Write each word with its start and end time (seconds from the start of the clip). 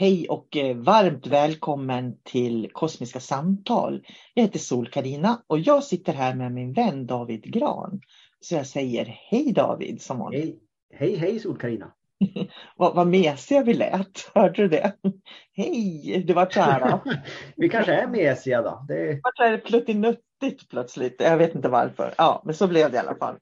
Hej 0.00 0.28
och 0.28 0.56
eh, 0.56 0.76
varmt 0.76 1.26
välkommen 1.26 2.16
till 2.24 2.70
Kosmiska 2.72 3.20
samtal. 3.20 4.06
Jag 4.34 4.42
heter 4.42 4.58
sol 4.58 4.88
karina 4.88 5.42
och 5.46 5.58
jag 5.58 5.84
sitter 5.84 6.12
här 6.12 6.34
med 6.34 6.52
min 6.52 6.72
vän 6.72 7.06
David 7.06 7.42
Gran. 7.42 8.00
Så 8.40 8.54
jag 8.54 8.66
säger 8.66 9.04
hej 9.30 9.52
David 9.52 10.02
som 10.02 10.18
vanligt. 10.18 10.44
Hej, 10.44 10.58
hej, 10.98 11.16
hej 11.16 11.40
sol 11.40 11.58
karina 11.58 11.92
vad, 12.76 12.94
vad 12.94 13.06
mesiga 13.06 13.62
vi 13.62 13.74
lät, 13.74 14.30
hörde 14.34 14.62
du 14.62 14.68
det? 14.68 14.92
Hej, 15.52 16.24
det 16.26 16.34
var 16.34 16.46
kära. 16.46 17.00
vi 17.56 17.68
kanske 17.68 17.92
är 17.92 18.06
mesiga 18.06 18.62
då. 18.62 18.84
Det 18.88 19.20
var 19.22 19.32
så 19.36 19.42
här 19.42 19.58
pluttinuttigt 19.58 20.70
plötsligt, 20.70 21.20
jag 21.20 21.36
vet 21.36 21.54
inte 21.54 21.68
varför. 21.68 22.14
Ja, 22.18 22.42
men 22.44 22.54
så 22.54 22.66
blev 22.66 22.90
det 22.90 22.96
i 22.96 23.00
alla 23.00 23.16
fall. 23.16 23.36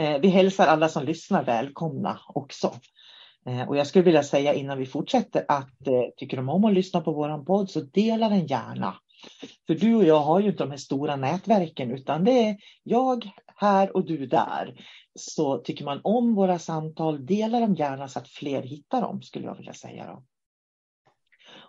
Eh, 0.00 0.20
vi 0.20 0.28
hälsar 0.28 0.66
alla 0.66 0.88
som 0.88 1.04
lyssnar 1.04 1.44
välkomna 1.44 2.20
också. 2.28 2.74
Eh, 3.46 3.68
och 3.68 3.76
jag 3.76 3.86
skulle 3.86 4.04
vilja 4.04 4.22
säga 4.22 4.54
innan 4.54 4.78
vi 4.78 4.86
fortsätter 4.86 5.44
att 5.48 5.86
eh, 5.86 6.02
tycker 6.16 6.36
de 6.36 6.48
om 6.48 6.64
att 6.64 6.74
lyssna 6.74 7.00
på 7.00 7.12
våran 7.12 7.44
podd 7.44 7.70
så 7.70 7.80
dela 7.80 8.28
den 8.28 8.46
gärna. 8.46 8.94
För 9.66 9.74
du 9.74 9.94
och 9.94 10.04
jag 10.04 10.20
har 10.20 10.40
ju 10.40 10.48
inte 10.48 10.64
de 10.64 10.70
här 10.70 10.78
stora 10.78 11.16
nätverken 11.16 11.90
utan 11.90 12.24
det 12.24 12.48
är 12.48 12.56
jag 12.82 13.30
här 13.56 13.96
och 13.96 14.06
du 14.06 14.26
där. 14.26 14.84
Så 15.14 15.58
tycker 15.58 15.84
man 15.84 16.00
om 16.04 16.34
våra 16.34 16.58
samtal, 16.58 17.26
dela 17.26 17.60
dem 17.60 17.74
gärna 17.74 18.08
så 18.08 18.18
att 18.18 18.28
fler 18.28 18.62
hittar 18.62 19.00
dem 19.00 19.22
skulle 19.22 19.46
jag 19.46 19.56
vilja 19.56 19.72
säga. 19.72 20.06
Då. 20.06 20.24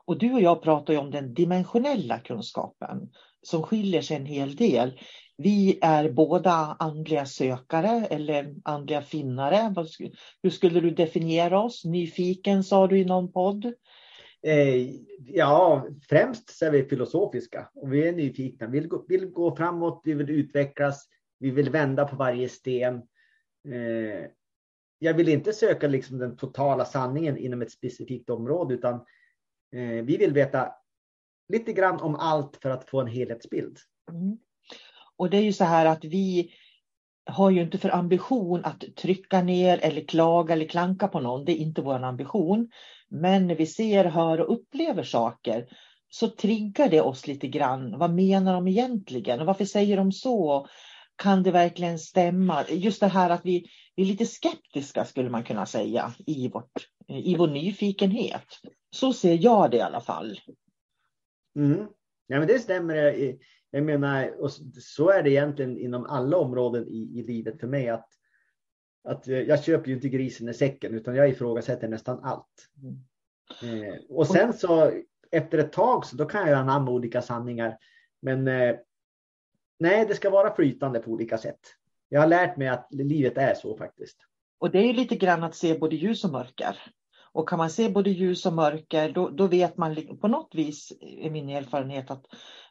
Och 0.06 0.18
du 0.18 0.34
och 0.34 0.42
jag 0.42 0.62
pratar 0.62 0.94
ju 0.94 1.00
om 1.00 1.12
den 1.12 1.34
dimensionella 1.34 2.20
kunskapen 2.20 3.12
som 3.42 3.64
skiljer 3.64 4.02
sig 4.02 4.18
en 4.18 4.26
hel 4.26 4.56
del. 4.56 5.00
Vi 5.44 5.80
är 5.82 6.12
båda 6.12 6.76
andliga 6.80 7.26
sökare 7.26 8.08
eller 8.10 8.56
andliga 8.64 9.02
finnare. 9.02 9.86
Hur 10.44 10.50
skulle 10.50 10.80
du 10.80 10.92
definiera 10.92 11.60
oss? 11.60 11.86
Nyfiken 11.86 12.64
sa 12.64 12.88
du 12.88 13.00
i 13.00 13.06
någon 13.06 13.32
podd. 13.32 13.74
Eh, 14.44 14.90
ja, 15.26 15.88
främst 16.10 16.50
så 16.50 16.66
är 16.66 16.72
vi 16.72 16.84
filosofiska 16.84 17.70
och 17.74 17.94
vi 17.94 18.08
är 18.08 18.12
nyfikna. 18.12 18.68
Vi 18.68 18.80
vill 18.80 18.88
gå, 18.88 19.06
vill 19.08 19.26
gå 19.26 19.56
framåt, 19.56 20.02
vi 20.04 20.14
vill 20.14 20.30
utvecklas, 20.30 21.08
vi 21.40 21.52
vill 21.52 21.70
vända 21.70 22.08
på 22.08 22.16
varje 22.16 22.50
sten. 22.50 22.96
Eh, 23.68 24.26
jag 25.00 25.14
vill 25.14 25.30
inte 25.30 25.54
söka 25.54 25.88
liksom 25.88 26.18
den 26.18 26.38
totala 26.38 26.86
sanningen 26.86 27.38
inom 27.38 27.62
ett 27.62 27.72
specifikt 27.72 28.30
område 28.30 28.74
utan 28.74 28.96
eh, 29.76 30.04
vi 30.04 30.18
vill 30.18 30.34
veta 30.34 30.72
lite 31.48 31.74
grann 31.74 32.00
om 32.00 32.16
allt 32.16 32.58
för 32.62 32.70
att 32.70 32.90
få 32.90 33.02
en 33.02 33.08
helhetsbild. 33.08 33.78
Mm. 34.12 34.38
Och 35.22 35.30
det 35.30 35.38
är 35.38 35.42
ju 35.42 35.54
så 35.54 35.64
här 35.64 35.86
att 35.86 36.06
vi 36.06 36.52
har 37.26 37.50
ju 37.50 37.62
inte 37.62 37.78
för 37.78 37.90
ambition 37.90 38.66
att 38.66 38.84
trycka 38.96 39.42
ner 39.42 39.80
eller 39.82 40.02
klaga 40.02 40.54
eller 40.54 40.66
klanka 40.66 41.08
på 41.08 41.20
någon. 41.20 41.46
Det 41.46 41.52
är 41.52 41.56
inte 41.56 41.82
vår 41.82 42.04
ambition. 42.04 42.70
Men 43.10 43.48
när 43.48 43.56
vi 43.56 43.66
ser, 43.66 44.06
hör 44.06 44.42
och 44.42 44.54
upplever 44.54 45.04
saker 45.04 45.68
så 46.10 46.28
triggar 46.28 46.90
det 46.90 47.02
oss 47.02 47.28
lite 47.28 47.48
grann. 47.48 48.00
Vad 48.00 48.14
menar 48.14 48.54
de 48.54 48.68
egentligen? 48.68 49.40
Och 49.40 49.46
varför 49.46 49.66
säger 49.66 49.98
de 49.98 50.12
så? 50.12 50.68
Kan 51.16 51.44
det 51.44 51.52
verkligen 51.52 52.00
stämma? 52.00 52.66
Just 52.70 53.00
det 53.00 53.08
här 53.08 53.30
att 53.30 53.46
vi, 53.46 53.66
vi 53.96 54.04
är 54.04 54.08
lite 54.08 54.26
skeptiska 54.26 55.06
skulle 55.06 55.30
man 55.30 55.44
kunna 55.44 55.66
säga 55.66 56.14
i, 56.28 56.50
vårt, 56.50 56.72
i 57.08 57.36
vår 57.36 57.48
nyfikenhet. 57.48 58.48
Så 58.96 59.14
ser 59.14 59.38
jag 59.42 59.72
det 59.72 59.78
i 59.78 59.82
alla 59.82 60.02
fall. 60.02 60.40
Mm. 61.56 61.88
Ja, 62.28 62.40
men 62.40 62.48
det 62.48 62.60
stämmer. 62.60 62.96
Eh, 62.96 63.36
jag 63.72 63.84
menar, 63.84 64.42
och 64.42 64.52
så 64.82 65.10
är 65.10 65.24
det 65.24 65.30
egentligen 65.30 65.78
inom 65.78 66.06
alla 66.06 66.38
områden 66.38 66.88
i, 66.88 67.20
i 67.20 67.24
livet 67.24 67.60
för 67.60 67.68
mig. 67.68 67.90
att 67.90 68.08
att 69.04 69.28
jag 69.28 69.64
köper 69.64 69.88
ju 69.88 69.96
inte 69.96 70.10
grisen 70.10 70.50
i 70.50 70.54
säcken 70.54 70.94
utan 70.94 71.16
jag 71.16 71.30
ifrågasätter 71.30 71.88
nästan 71.88 72.20
allt. 72.24 72.70
Mm. 73.64 73.84
Eh, 73.84 73.96
och 74.10 74.28
sen 74.28 74.54
så 74.54 74.92
efter 75.32 75.58
ett 75.58 75.72
tag 75.72 76.06
så 76.06 76.16
då 76.16 76.26
kan 76.26 76.50
jag 76.50 76.60
anamma 76.60 76.92
olika 76.92 77.22
sanningar. 77.22 77.78
Men 78.22 78.48
eh, 78.48 78.76
nej, 79.80 80.06
det 80.06 80.16
ska 80.16 80.30
vara 80.30 80.56
flytande 80.56 81.00
på 81.00 81.12
olika 81.12 81.38
sätt. 81.38 81.60
Jag 82.10 82.20
har 82.20 82.28
lärt 82.28 82.58
mig 82.58 82.68
att 82.68 82.88
livet 82.92 83.38
är 83.38 83.54
så 83.54 83.78
faktiskt. 83.78 84.18
Och 84.60 84.72
det 84.72 84.80
är 84.80 84.94
lite 84.94 85.16
grann 85.16 85.44
att 85.44 85.56
se 85.56 85.78
både 85.78 85.96
ljus 85.96 86.24
och 86.24 86.32
mörker. 86.32 86.78
Och 87.34 87.50
kan 87.50 87.58
man 87.58 87.70
se 87.70 87.90
både 87.90 88.10
ljus 88.10 88.46
och 88.46 88.54
mörker, 88.54 89.12
då, 89.12 89.30
då 89.30 89.48
vet 89.48 89.78
man 89.78 90.18
på 90.22 90.28
något 90.28 90.56
vis, 90.56 90.92
i 91.02 91.30
min 91.30 91.50
erfarenhet, 91.50 92.12
att 92.12 92.26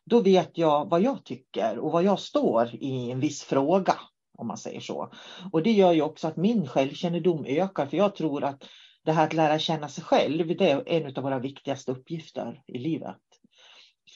då 0.05 0.21
vet 0.21 0.59
jag 0.59 0.89
vad 0.89 1.03
jag 1.03 1.25
tycker 1.25 1.79
och 1.79 1.93
vad 1.93 2.05
jag 2.05 2.19
står 2.19 2.69
i 2.75 3.11
en 3.11 3.21
viss 3.21 3.43
fråga, 3.43 3.95
om 4.39 4.47
man 4.47 4.59
säger 4.59 4.81
så. 4.81 5.13
Och 5.53 5.63
det 5.63 5.73
gör 5.73 5.93
ju 5.93 6.03
också 6.03 6.29
att 6.29 6.37
min 6.37 6.67
självkännedom 6.67 7.45
ökar, 7.49 7.87
för 7.87 7.97
jag 7.97 8.15
tror 8.15 8.45
att 8.45 8.65
det 9.05 9.13
här 9.13 9.27
att 9.27 9.33
lära 9.33 9.59
känna 9.59 9.89
sig 9.89 10.05
själv, 10.05 10.57
det 10.57 10.71
är 10.71 10.83
en 10.87 11.17
av 11.17 11.23
våra 11.23 11.39
viktigaste 11.39 11.93
uppgifter 11.93 12.63
i 12.67 12.79
livet. 12.79 13.17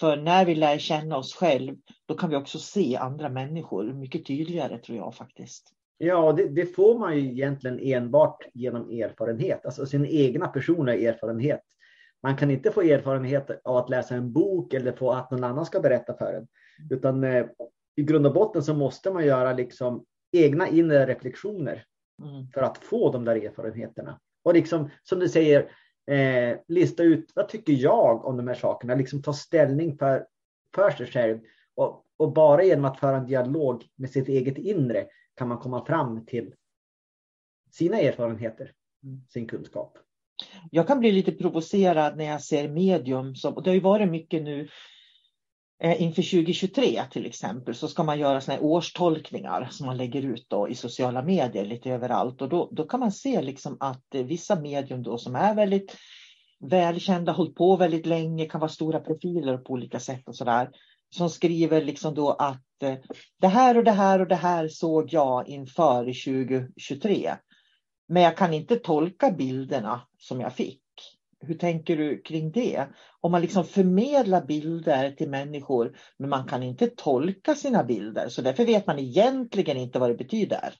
För 0.00 0.16
när 0.16 0.44
vi 0.44 0.54
lär 0.54 0.78
känna 0.78 1.16
oss 1.16 1.34
själv, 1.34 1.76
då 2.06 2.14
kan 2.14 2.30
vi 2.30 2.36
också 2.36 2.58
se 2.58 2.96
andra 2.96 3.28
människor 3.28 3.92
mycket 3.92 4.26
tydligare 4.26 4.78
tror 4.78 4.98
jag 4.98 5.14
faktiskt. 5.14 5.72
Ja, 5.98 6.32
det, 6.32 6.48
det, 6.48 6.66
får 6.66 6.98
man 6.98 7.16
ju 7.16 7.30
egentligen 7.30 7.78
enbart 7.82 8.44
genom 8.54 8.90
erfarenhet, 8.90 9.66
alltså 9.66 9.86
sin 9.86 10.06
egna 10.06 10.48
personliga 10.48 11.12
erfarenhet. 11.12 11.60
Man 12.24 12.36
kan 12.36 12.50
inte 12.50 12.70
få 12.70 12.82
erfarenhet 12.82 13.60
av 13.64 13.76
att 13.76 13.90
läsa 13.90 14.14
en 14.14 14.32
bok 14.32 14.74
eller 14.74 14.92
få 14.92 15.10
att 15.12 15.30
någon 15.30 15.44
annan 15.44 15.66
ska 15.66 15.80
berätta 15.80 16.14
för 16.14 16.34
en. 16.34 16.46
Utan 16.90 17.24
eh, 17.24 17.46
i 17.96 18.02
grund 18.02 18.26
och 18.26 18.34
botten 18.34 18.62
så 18.62 18.74
måste 18.74 19.10
man 19.10 19.26
göra 19.26 19.52
liksom 19.52 20.04
egna 20.32 20.68
inre 20.68 21.06
reflektioner 21.06 21.84
mm. 22.22 22.46
för 22.54 22.62
att 22.62 22.78
få 22.78 23.12
de 23.12 23.24
där 23.24 23.36
erfarenheterna. 23.36 24.20
Och 24.42 24.54
liksom 24.54 24.90
som 25.02 25.18
du 25.18 25.28
säger, 25.28 25.70
eh, 26.06 26.58
lista 26.68 27.02
ut 27.02 27.32
vad 27.34 27.48
tycker 27.48 27.72
jag 27.72 28.24
om 28.24 28.36
de 28.36 28.48
här 28.48 28.54
sakerna, 28.54 28.94
liksom 28.94 29.22
ta 29.22 29.32
ställning 29.32 29.98
för, 29.98 30.26
för 30.74 30.90
sig 30.90 31.06
själv. 31.06 31.40
Och, 31.74 32.04
och 32.16 32.32
bara 32.32 32.64
genom 32.64 32.84
att 32.84 33.00
föra 33.00 33.16
en 33.16 33.26
dialog 33.26 33.84
med 33.96 34.10
sitt 34.10 34.28
eget 34.28 34.58
inre 34.58 35.06
kan 35.34 35.48
man 35.48 35.58
komma 35.58 35.84
fram 35.84 36.26
till 36.26 36.54
sina 37.70 38.00
erfarenheter, 38.00 38.72
mm. 39.02 39.20
sin 39.28 39.46
kunskap. 39.46 39.98
Jag 40.70 40.86
kan 40.86 41.00
bli 41.00 41.12
lite 41.12 41.32
provocerad 41.32 42.16
när 42.16 42.24
jag 42.24 42.42
ser 42.42 42.68
medium, 42.68 43.34
som, 43.34 43.54
och 43.54 43.62
det 43.62 43.70
har 43.70 43.74
ju 43.74 43.80
varit 43.80 44.10
mycket 44.10 44.42
nu 44.42 44.68
eh, 45.82 46.02
inför 46.02 46.22
2023 46.22 47.02
till 47.10 47.26
exempel, 47.26 47.74
så 47.74 47.88
ska 47.88 48.02
man 48.02 48.18
göra 48.18 48.40
såna 48.40 48.60
årstolkningar 48.60 49.68
som 49.70 49.86
man 49.86 49.96
lägger 49.96 50.22
ut 50.22 50.46
då 50.48 50.68
i 50.68 50.74
sociala 50.74 51.22
medier 51.22 51.64
lite 51.64 51.90
överallt. 51.90 52.42
Och 52.42 52.48
då, 52.48 52.68
då 52.72 52.84
kan 52.84 53.00
man 53.00 53.12
se 53.12 53.42
liksom 53.42 53.76
att 53.80 54.14
eh, 54.14 54.24
vissa 54.24 54.60
medium 54.60 55.02
då 55.02 55.18
som 55.18 55.36
är 55.36 55.54
väldigt 55.54 55.96
välkända, 56.60 57.32
hållit 57.32 57.54
på 57.54 57.76
väldigt 57.76 58.06
länge, 58.06 58.46
kan 58.46 58.60
vara 58.60 58.70
stora 58.70 59.00
profiler 59.00 59.56
på 59.56 59.72
olika 59.72 60.00
sätt 60.00 60.28
och 60.28 60.36
sådär 60.36 60.70
som 61.14 61.30
skriver 61.30 61.84
liksom 61.84 62.14
då 62.14 62.30
att 62.30 62.82
eh, 62.82 62.94
det 63.40 63.48
här 63.48 63.76
och 63.76 63.84
det 63.84 63.92
här 63.92 64.20
och 64.20 64.28
det 64.28 64.34
här 64.34 64.68
såg 64.68 65.12
jag 65.12 65.48
inför 65.48 66.04
2023. 66.04 67.34
Men 68.06 68.22
jag 68.22 68.36
kan 68.36 68.52
inte 68.52 68.76
tolka 68.76 69.30
bilderna 69.30 70.00
som 70.18 70.40
jag 70.40 70.54
fick. 70.54 70.80
Hur 71.40 71.54
tänker 71.54 71.96
du 71.96 72.22
kring 72.22 72.52
det? 72.52 72.86
Om 73.20 73.32
man 73.32 73.40
liksom 73.40 73.64
förmedlar 73.64 74.44
bilder 74.44 75.10
till 75.10 75.30
människor, 75.30 75.96
men 76.16 76.30
man 76.30 76.48
kan 76.48 76.62
inte 76.62 76.86
tolka 76.86 77.54
sina 77.54 77.84
bilder, 77.84 78.28
så 78.28 78.42
därför 78.42 78.64
vet 78.64 78.86
man 78.86 78.98
egentligen 78.98 79.76
inte 79.76 79.98
vad 79.98 80.10
det 80.10 80.14
betyder. 80.14 80.74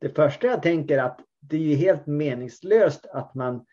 Det 0.00 0.08
första 0.08 0.46
jag 0.46 0.62
tänker 0.62 0.98
är 0.98 1.02
att 1.02 1.20
det 1.40 1.72
är 1.72 1.76
helt 1.76 2.06
meningslöst 2.06 3.06
att 3.06 3.34
man 3.34 3.64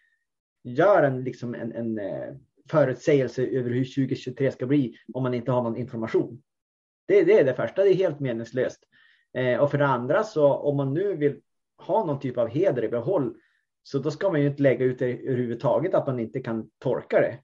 gör 0.63 1.03
en, 1.03 1.23
liksom 1.23 1.55
en, 1.55 1.71
en 1.71 1.99
eh, 1.99 2.35
förutsägelse 2.69 3.45
över 3.45 3.69
hur 3.69 3.85
2023 3.85 4.51
ska 4.51 4.65
bli 4.65 4.95
om 5.13 5.23
man 5.23 5.33
inte 5.33 5.51
har 5.51 5.63
någon 5.63 5.77
information. 5.77 6.41
Det, 7.07 7.23
det 7.23 7.39
är 7.39 7.43
det 7.43 7.53
första, 7.53 7.83
det 7.83 7.89
är 7.89 7.95
helt 7.95 8.19
meningslöst. 8.19 8.83
Eh, 9.37 9.59
och 9.59 9.71
för 9.71 9.77
det 9.77 9.87
andra 9.87 10.23
så 10.23 10.53
om 10.53 10.77
man 10.77 10.93
nu 10.93 11.15
vill 11.15 11.39
ha 11.83 12.05
någon 12.05 12.19
typ 12.19 12.37
av 12.37 12.47
heder 12.47 12.83
i 12.83 12.89
behåll 12.89 13.35
så 13.83 13.99
då 13.99 14.11
ska 14.11 14.29
man 14.29 14.41
ju 14.41 14.47
inte 14.47 14.63
lägga 14.63 14.85
ut 14.85 14.99
det 14.99 15.27
överhuvudtaget 15.27 15.93
att 15.93 16.07
man 16.07 16.19
inte 16.19 16.39
kan 16.39 16.69
tolka 16.79 17.21
det. 17.21 17.39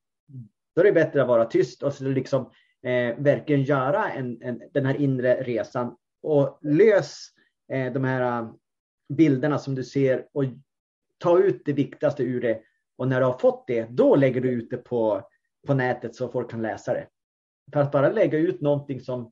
Då 0.76 0.82
är 0.82 0.86
det 0.86 0.92
bättre 0.92 1.22
att 1.22 1.28
vara 1.28 1.46
tyst 1.46 1.84
och 1.84 1.94
så 1.94 2.04
liksom 2.04 2.42
eh, 2.84 3.18
verkligen 3.18 3.64
göra 3.64 4.10
en, 4.10 4.42
en, 4.42 4.62
den 4.74 4.86
här 4.86 5.02
inre 5.02 5.44
resan 5.44 5.96
och 6.24 6.60
lös 6.62 7.28
eh, 7.72 7.94
de 7.94 8.04
här 8.04 8.42
uh, 8.42 8.52
bilderna 9.10 9.58
som 9.58 9.76
du 9.76 9.84
ser 9.84 10.28
och 10.34 10.44
ta 11.18 11.40
ut 11.40 11.62
det 11.66 11.74
viktigaste 11.74 12.24
ur 12.24 12.42
det 12.42 12.62
och 12.98 13.08
när 13.08 13.20
du 13.20 13.26
har 13.26 13.38
fått 13.38 13.68
det, 13.68 13.88
då 13.90 14.16
lägger 14.16 14.42
du 14.42 14.50
ut 14.50 14.70
det 14.70 14.78
på, 14.78 15.28
på 15.68 15.74
nätet 15.74 16.16
så 16.16 16.30
folk 16.30 16.52
kan 16.52 16.62
läsa 16.62 16.94
det. 16.94 17.08
För 17.74 17.80
att 17.80 17.92
bara 17.92 18.10
lägga 18.10 18.38
ut 18.38 18.62
någonting 18.62 19.02
som 19.02 19.32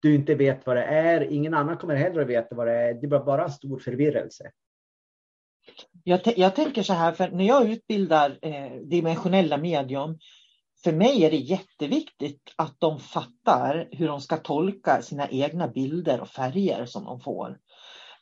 du 0.00 0.14
inte 0.14 0.34
vet 0.34 0.66
vad 0.66 0.76
det 0.76 0.84
är, 0.84 1.20
ingen 1.20 1.54
annan 1.54 1.76
kommer 1.76 1.94
heller 1.94 2.20
att 2.20 2.28
veta 2.28 2.54
vad 2.54 2.66
det 2.66 2.72
är, 2.72 2.94
det 2.94 3.06
blir 3.06 3.18
bara 3.18 3.44
en 3.44 3.50
stor 3.50 3.78
förvirrelse. 3.78 4.50
Jag, 6.04 6.20
jag 6.36 6.54
tänker 6.54 6.82
så 6.82 6.92
här, 6.92 7.12
för 7.12 7.30
när 7.30 7.44
jag 7.44 7.70
utbildar 7.70 8.38
eh, 8.42 8.72
dimensionella 8.82 9.56
medium, 9.56 10.18
för 10.84 10.92
mig 10.92 11.24
är 11.24 11.30
det 11.30 11.36
jätteviktigt 11.36 12.54
att 12.56 12.76
de 12.78 13.00
fattar 13.00 13.88
hur 13.92 14.06
de 14.08 14.20
ska 14.20 14.36
tolka 14.36 15.02
sina 15.02 15.28
egna 15.28 15.68
bilder 15.68 16.20
och 16.20 16.28
färger 16.28 16.84
som 16.84 17.04
de 17.04 17.20
får. 17.20 17.58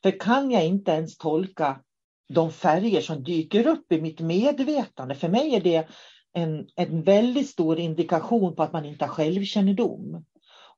För 0.03 0.21
kan 0.21 0.51
jag 0.51 0.67
inte 0.67 0.91
ens 0.91 1.19
tolka 1.19 1.81
de 2.29 2.53
färger 2.53 3.01
som 3.01 3.25
dyker 3.25 3.67
upp 3.67 3.93
i 3.93 4.01
mitt 4.01 4.21
medvetande. 4.21 5.15
För 5.15 5.29
mig 5.29 5.55
är 5.55 5.61
det 5.61 5.89
en, 6.33 6.69
en 6.77 7.03
väldigt 7.03 7.49
stor 7.49 7.79
indikation 7.79 8.57
på 8.57 8.63
att 8.63 8.73
man 8.73 8.85
inte 8.85 9.05
har 9.05 9.13
självkännedom. 9.13 10.25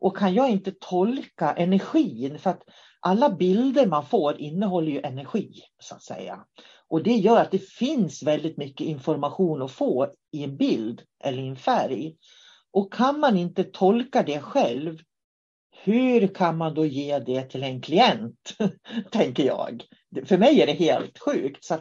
Och 0.00 0.16
kan 0.16 0.34
jag 0.34 0.50
inte 0.50 0.72
tolka 0.80 1.52
energin, 1.52 2.38
för 2.38 2.50
att 2.50 2.62
alla 3.00 3.30
bilder 3.30 3.86
man 3.86 4.06
får 4.06 4.40
innehåller 4.40 4.92
ju 4.92 5.00
energi, 5.00 5.62
så 5.78 5.94
att 5.94 6.02
säga. 6.02 6.44
Och 6.88 7.02
det 7.02 7.16
gör 7.16 7.40
att 7.40 7.50
det 7.50 7.70
finns 7.70 8.22
väldigt 8.22 8.56
mycket 8.56 8.86
information 8.86 9.62
att 9.62 9.70
få 9.72 10.08
i 10.32 10.44
en 10.44 10.56
bild 10.56 11.02
eller 11.24 11.42
i 11.42 11.48
en 11.48 11.56
färg. 11.56 12.16
Och 12.72 12.92
kan 12.92 13.20
man 13.20 13.36
inte 13.36 13.64
tolka 13.64 14.22
det 14.22 14.40
själv, 14.40 14.98
hur 15.82 16.26
kan 16.26 16.56
man 16.56 16.74
då 16.74 16.86
ge 16.86 17.18
det 17.18 17.42
till 17.42 17.62
en 17.62 17.80
klient? 17.80 18.56
tänker 19.10 19.44
jag. 19.44 19.84
För 20.24 20.38
mig 20.38 20.62
är 20.62 20.66
det 20.66 20.72
helt 20.72 21.18
sjukt. 21.18 21.64
Så 21.64 21.78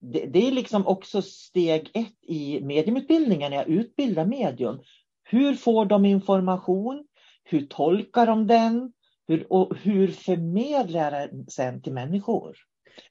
det, 0.00 0.26
det, 0.26 0.48
är 0.48 0.52
liksom 0.52 0.86
också 0.86 1.22
steg 1.22 1.90
ett 1.94 2.24
i 2.28 2.60
mediumutbildningen 2.60 3.50
när 3.50 3.58
jag 3.58 3.68
utbildar 3.68 4.26
medium. 4.26 4.80
Hur 5.24 5.54
får 5.54 5.84
de 5.84 6.04
information? 6.04 7.06
Hur 7.48 7.66
tolkar 7.66 8.26
de 8.26 8.46
den? 8.46 8.92
Hur, 9.28 9.52
och 9.52 9.76
hur 9.76 10.08
förmedlar 10.08 11.10
den 11.10 11.46
sen 11.48 11.82
till 11.82 11.92
människor? 11.92 12.56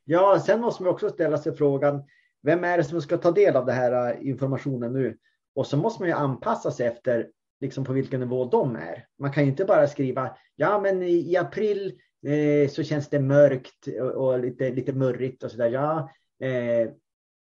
Ja, 0.04 0.44
sen 0.46 0.62
måste 0.62 0.84
man 0.84 0.92
också 0.92 1.10
ställa 1.10 1.38
sig 1.38 1.56
frågan, 1.56 2.04
vem 2.44 2.64
är 2.64 2.78
det 2.78 2.84
som 2.84 3.02
ska 3.02 3.18
ta 3.18 3.32
del 3.32 3.56
av 3.56 3.66
den 3.66 3.76
här 3.76 4.14
äh, 4.14 4.28
informationen 4.28 4.94
nu? 4.94 5.18
Och 5.56 5.68
så 5.68 5.78
måste 5.78 6.02
man 6.02 6.10
ju 6.10 6.16
anpassa 6.16 6.72
sig 6.72 6.88
efter 6.88 7.28
liksom 7.62 7.86
på 7.86 7.94
vilken 7.94 8.20
nivå 8.20 8.46
de 8.46 8.76
är. 8.76 9.08
Man 9.20 9.32
kan 9.32 9.44
ju 9.44 9.50
inte 9.50 9.66
bara 9.66 9.88
skriva, 9.88 10.38
ja 10.56 10.80
men 10.80 11.04
i, 11.04 11.38
april 11.38 12.00
eh, 12.28 12.70
så 12.70 12.84
känns 12.84 13.10
det 13.10 13.20
mörkt 13.20 13.88
och, 14.02 14.12
och, 14.12 14.40
lite, 14.40 14.70
lite 14.70 14.94
murrigt 14.94 15.44
och 15.44 15.52
sådär. 15.52 15.70
Ja, 15.70 16.10
eh, 16.40 16.90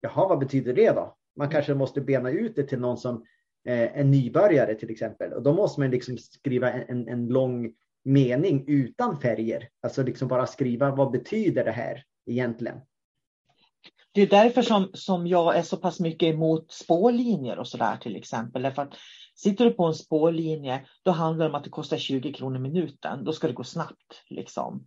jaha, 0.01 0.29
vad 0.29 0.39
betyder 0.39 0.75
det 0.75 0.91
då? 0.91 1.17
Man 1.37 1.47
mm. 1.47 1.53
kanske 1.53 1.75
måste 1.75 2.01
bena 2.01 2.31
ut 2.31 2.57
det 2.57 2.63
till 2.63 2.81
någon 2.81 2.99
som 2.99 3.25
Eh, 3.65 3.99
en 3.99 4.11
nybörjare 4.11 4.75
till 4.75 4.91
exempel. 4.91 5.33
Och 5.33 5.43
då 5.43 5.53
måste 5.53 5.81
man 5.81 5.91
liksom 5.91 6.19
skriva 6.19 6.73
en, 6.73 7.09
en 7.09 7.29
lång 7.29 7.73
mening 8.05 8.65
utan 8.67 9.21
färger. 9.21 9.69
Alltså 9.83 10.03
liksom 10.03 10.29
bara 10.29 10.47
skriva 10.47 10.95
vad 10.95 11.11
betyder 11.11 11.65
det 11.65 11.73
här 11.73 12.05
egentligen? 12.27 12.81
Det 14.15 14.23
är 14.23 14.27
därför 14.27 14.63
som, 14.63 14.91
som 14.93 15.27
jag 15.27 15.57
är 15.57 15.63
så 15.63 15.77
pass 15.77 16.01
mycket 16.01 16.35
emot 16.35 16.73
spårlinjer 16.73 17.59
och 17.59 17.69
sådär 17.69 17.97
till 17.97 18.17
exempel. 18.17 18.63
Därför 18.63 18.83
att 18.83 18.95
Sitter 19.35 19.65
du 19.65 19.71
på 19.71 19.85
en 19.85 19.95
spårlinje, 19.95 20.87
då 21.03 21.11
handlar 21.11 21.45
det 21.45 21.51
om 21.51 21.55
att 21.55 21.65
det 21.65 21.71
kostar 21.71 21.97
20 21.97 22.33
kronor 22.33 22.59
minuten. 22.59 23.25
Då 23.25 23.33
ska 23.33 23.47
det 23.47 23.53
gå 23.53 23.65
snabbt. 23.65 24.25
Liksom. 24.29 24.87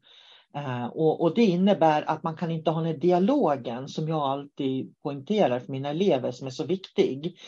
Eh, 0.56 0.86
och, 0.86 1.22
och, 1.22 1.36
det 1.36 1.44
innebär 1.44 2.10
att 2.10 2.24
man 2.24 2.38
kan 2.38 2.52
inte 2.52 2.72
ha 2.72 2.82
den 2.82 3.00
dialogen 3.00 3.88
som 3.88 4.08
jag 4.08 4.22
alltid 4.22 4.96
poängterar 5.02 5.60
för 5.60 5.72
mina 5.72 5.90
elever 5.90 6.32
som 6.32 6.48
är 6.48 6.52
så 6.52 6.66
viktig. 6.66 7.40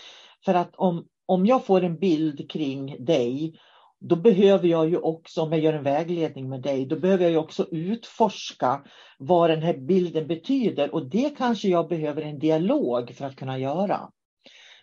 För 0.46 0.54
att 0.54 0.76
om, 0.76 1.08
om 1.28 1.46
jag 1.46 1.66
får 1.66 1.84
en 1.84 2.00
bild 2.00 2.52
kring 2.52 3.06
dig, 3.06 3.60
då 4.00 4.16
behöver 4.16 4.68
jag 4.68 4.90
ju 4.90 4.98
också, 4.98 5.42
om 5.42 5.52
jag 5.52 5.62
gör 5.62 5.74
en 5.74 5.84
vägledning 5.84 6.50
med 6.50 6.62
dig, 6.62 6.86
då 6.86 7.00
behöver 7.00 7.24
jag 7.24 7.32
ju 7.32 7.38
också 7.38 7.68
utforska 7.72 8.84
vad 9.20 9.50
den 9.50 9.62
här 9.62 9.78
bilden 9.78 10.28
betyder. 10.28 10.94
Och 10.94 11.10
det 11.10 11.38
kanske 11.38 11.68
jag 11.68 11.88
behöver 11.88 12.22
en 12.22 12.40
dialog 12.40 13.16
för 13.16 13.26
att 13.26 13.36
kunna 13.36 13.58
göra. 13.58 14.12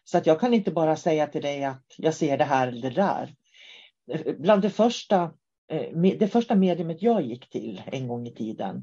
Så 0.05 0.19
att 0.19 0.27
jag 0.27 0.41
kan 0.41 0.55
inte 0.55 0.71
bara 0.71 0.97
säga 0.97 1.27
till 1.27 1.43
dig 1.43 1.65
att 1.65 1.85
jag 1.99 2.15
ser 2.15 2.39
det 2.39 2.45
här 2.45 2.69
eller 2.69 2.91
det 2.91 2.97
där. 2.97 3.35
Bland 4.39 4.63
det 4.63 4.71
första, 4.71 5.23
eh, 5.71 6.17
det 6.19 6.29
första 6.29 6.55
mediumet 6.55 7.03
jag 7.03 7.23
gick 7.23 7.51
till 7.51 7.83
en 7.87 8.09
gång 8.09 8.27
i 8.27 8.35
tiden, 8.35 8.83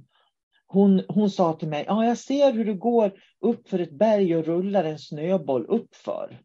hon, 0.68 1.04
hon 1.08 1.30
sa 1.30 1.54
till 1.54 1.68
mig, 1.68 1.86
ja, 1.88 2.06
jag 2.06 2.18
ser 2.18 2.54
hur 2.54 2.66
du 2.66 2.74
går 2.74 3.14
upp 3.42 3.70
för 3.70 3.80
ett 3.80 3.98
berg 3.98 4.36
och 4.36 4.46
rullar 4.46 4.84
en 4.84 5.00
snöboll 5.00 5.66
uppför. 5.66 6.42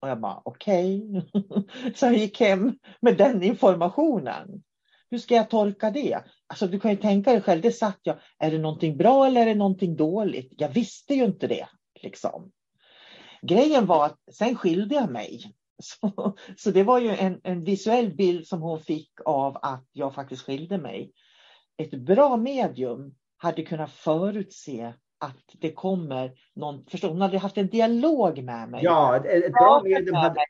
Och 0.00 0.08
jag 0.08 0.20
bara 0.20 0.42
okej. 0.44 1.10
Okay. 1.10 1.92
Så 1.94 2.06
jag 2.06 2.16
gick 2.16 2.40
hem 2.40 2.78
med 3.00 3.16
den 3.16 3.42
informationen. 3.42 4.62
Hur 5.10 5.18
ska 5.18 5.34
jag 5.34 5.50
tolka 5.50 5.90
det? 5.90 6.22
Alltså 6.46 6.66
du 6.66 6.80
kan 6.80 6.90
ju 6.90 6.96
tänka 6.96 7.32
dig 7.32 7.40
själv, 7.40 7.62
det 7.62 7.72
satt 7.72 7.98
jag. 8.02 8.18
Är 8.38 8.50
det 8.50 8.58
någonting 8.58 8.96
bra 8.96 9.26
eller 9.26 9.40
är 9.40 9.46
det 9.46 9.54
någonting 9.54 9.96
dåligt? 9.96 10.52
Jag 10.56 10.68
visste 10.68 11.14
ju 11.14 11.24
inte 11.24 11.46
det. 11.46 11.68
Liksom. 12.02 12.50
Grejen 13.42 13.86
var 13.86 14.06
att 14.06 14.18
sen 14.32 14.56
skilde 14.56 14.94
jag 14.94 15.10
mig. 15.10 15.54
Så, 15.82 16.36
så 16.56 16.70
det 16.70 16.82
var 16.82 16.98
ju 16.98 17.08
en, 17.08 17.40
en 17.44 17.64
visuell 17.64 18.14
bild 18.14 18.46
som 18.46 18.62
hon 18.62 18.80
fick 18.80 19.10
av 19.24 19.56
att 19.62 19.84
jag 19.92 20.14
faktiskt 20.14 20.42
skilde 20.42 20.78
mig. 20.78 21.12
Ett 21.76 21.90
bra 21.90 22.36
medium 22.36 23.14
hade 23.36 23.62
kunnat 23.62 23.92
förutse 23.92 24.94
att 25.18 25.44
det 25.60 25.72
kommer 25.72 26.32
någon, 26.54 26.84
förstår 26.86 27.08
hon 27.08 27.20
hade 27.20 27.38
haft 27.38 27.58
en 27.58 27.68
dialog 27.68 28.42
med 28.42 28.68
mig. 28.68 28.80
Ja, 28.84 29.16
ett 29.16 29.52
bra 29.52 29.82
medium 29.84 30.14
hade... 30.14 30.40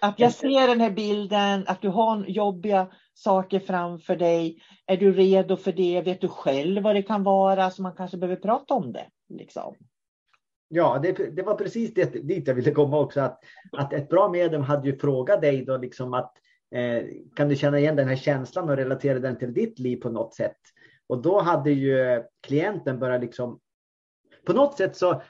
Att 0.00 0.18
jag 0.18 0.32
ser 0.32 0.68
den 0.68 0.80
här 0.80 0.90
bilden, 0.90 1.64
att 1.66 1.82
du 1.82 1.88
har 1.88 2.24
jobbiga 2.24 2.88
saker 3.14 3.60
framför 3.60 4.16
dig. 4.16 4.62
Är 4.86 4.96
du 4.96 5.12
redo 5.12 5.56
för 5.56 5.72
det? 5.72 6.00
Vet 6.00 6.20
du 6.20 6.28
själv 6.28 6.82
vad 6.82 6.94
det 6.94 7.02
kan 7.02 7.22
vara? 7.22 7.70
Så 7.70 7.82
man 7.82 7.96
kanske 7.96 8.16
behöver 8.16 8.40
prata 8.42 8.74
om 8.74 8.92
det. 8.92 9.06
Liksom. 9.28 9.74
Ja, 10.68 10.98
det, 11.02 11.36
det, 11.36 11.42
var 11.42 11.54
precis 11.54 11.94
det, 11.94 12.28
dit 12.28 12.48
jag 12.48 12.54
ville 12.54 12.70
komma 12.70 12.98
också. 12.98 13.20
Att, 13.20 13.40
att 13.72 13.92
ett 13.92 14.08
bra 14.08 14.28
medium 14.28 14.62
hade 14.62 14.88
ju 14.88 14.98
frågat 14.98 15.40
dig 15.40 15.64
då 15.64 15.76
liksom 15.76 16.14
att 16.14 16.32
eh, 16.74 17.04
kan 17.36 17.48
du 17.48 17.56
känna 17.56 17.78
igen 17.78 17.96
den 17.96 18.08
här 18.08 18.16
känslan 18.16 18.68
och 18.68 18.76
relatera 18.76 19.18
den 19.18 19.38
till 19.38 19.54
ditt 19.54 19.78
liv 19.78 19.96
på 19.96 20.10
något 20.10 20.34
sätt? 20.34 20.58
Och 21.06 21.22
då 21.22 21.40
hade 21.40 21.70
ju 21.70 22.22
klienten 22.46 22.98
börjat 22.98 23.20
liksom 23.20 23.60
på 24.48 24.54
något 24.54 24.76
sätt 24.76 24.96
så, 24.96 25.22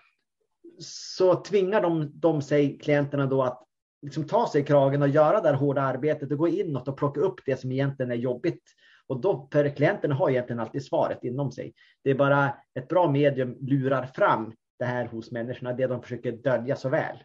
så 0.79 1.35
tvingar 1.35 1.83
de, 1.83 2.11
de 2.15 2.43
sig, 2.43 2.79
klienterna 2.79 3.27
då 3.27 3.43
att 3.43 3.65
liksom 4.03 4.27
ta 4.27 4.49
sig 4.49 4.61
i 4.61 4.65
kragen 4.65 5.03
och 5.03 5.09
göra 5.09 5.41
det 5.41 5.49
här 5.49 5.55
hårda 5.55 5.83
arbetet 5.83 6.33
och 6.33 6.39
gå 6.39 6.49
inåt 6.49 6.89
och 6.89 6.97
plocka 6.97 7.21
upp 7.21 7.41
det 7.47 7.61
som 7.61 7.73
egentligen 7.73 8.13
är 8.13 8.17
jobbigt. 8.17 8.63
Och 9.07 9.21
då, 9.21 9.49
för 9.53 9.69
klienterna 9.69 10.15
har 10.15 10.31
egentligen 10.31 10.61
alltid 10.61 10.85
svaret 10.85 11.25
inom 11.25 11.53
sig. 11.53 11.73
Det 12.05 12.11
är 12.11 12.15
bara 12.15 12.55
ett 12.79 12.89
bra 12.89 13.11
medium 13.11 13.57
lurar 13.61 14.07
fram 14.07 14.53
det 14.79 14.85
här 14.85 15.07
hos 15.07 15.31
människorna, 15.31 15.73
det 15.73 15.87
de 15.87 16.03
försöker 16.03 16.33
dölja 16.33 16.77
så 16.77 16.89
väl. 16.89 17.17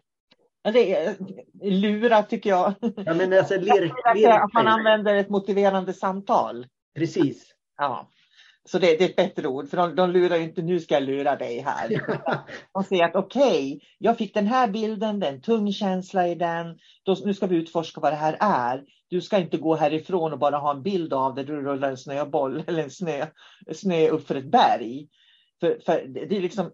Det 0.72 1.16
lura 1.62 2.22
tycker 2.22 2.50
jag. 2.50 2.74
Ja, 2.80 3.14
men 3.14 3.32
alltså, 3.32 3.54
lir, 3.54 4.14
lir, 4.14 4.28
att 4.28 4.52
man 4.52 4.66
använder 4.66 5.14
ett 5.14 5.28
motiverande 5.28 5.92
samtal. 5.92 6.66
Precis. 6.94 7.54
Ja. 7.76 8.10
Så 8.68 8.78
det, 8.78 8.96
det, 8.96 9.04
är 9.04 9.08
ett 9.08 9.16
bättre 9.16 9.48
ord, 9.48 9.68
för 9.68 9.76
de, 9.76 9.94
de 9.94 10.10
lurar 10.10 10.38
inte 10.38 10.62
nu 10.62 10.80
ska 10.80 10.94
jag 10.94 11.02
lura 11.02 11.36
dig 11.36 11.60
här. 11.60 11.88
De 12.72 12.84
säger 12.84 13.04
att 13.04 13.16
okej, 13.16 13.76
okay, 13.76 13.80
jag 13.98 14.18
fick 14.18 14.34
den 14.34 14.46
här 14.46 14.68
bilden, 14.68 15.20
det 15.20 15.26
är 15.26 15.32
en 15.32 15.40
tung 15.40 15.72
känsla 15.72 16.28
i 16.28 16.34
den. 16.34 16.78
Då, 17.02 17.16
nu 17.24 17.34
ska 17.34 17.46
vi 17.46 17.56
utforska 17.56 18.00
vad 18.00 18.12
det 18.12 18.16
här 18.16 18.36
är. 18.40 18.84
Du 19.08 19.20
ska 19.20 19.38
inte 19.38 19.56
gå 19.56 19.74
härifrån 19.74 20.32
och 20.32 20.38
bara 20.38 20.58
ha 20.58 20.70
en 20.70 20.82
bild 20.82 21.12
av 21.12 21.34
det, 21.34 21.44
du 21.44 21.62
rullar 21.62 21.90
en 21.90 21.96
snöboll 21.96 22.64
eller 22.66 22.82
en 22.82 22.90
snö, 22.90 23.26
snö 23.72 24.08
upp 24.08 24.26
för 24.26 24.34
ett 24.34 24.50
berg. 24.50 25.08
För, 25.60 25.78
för 25.86 26.06
det 26.06 26.36
är 26.36 26.40
liksom 26.40 26.70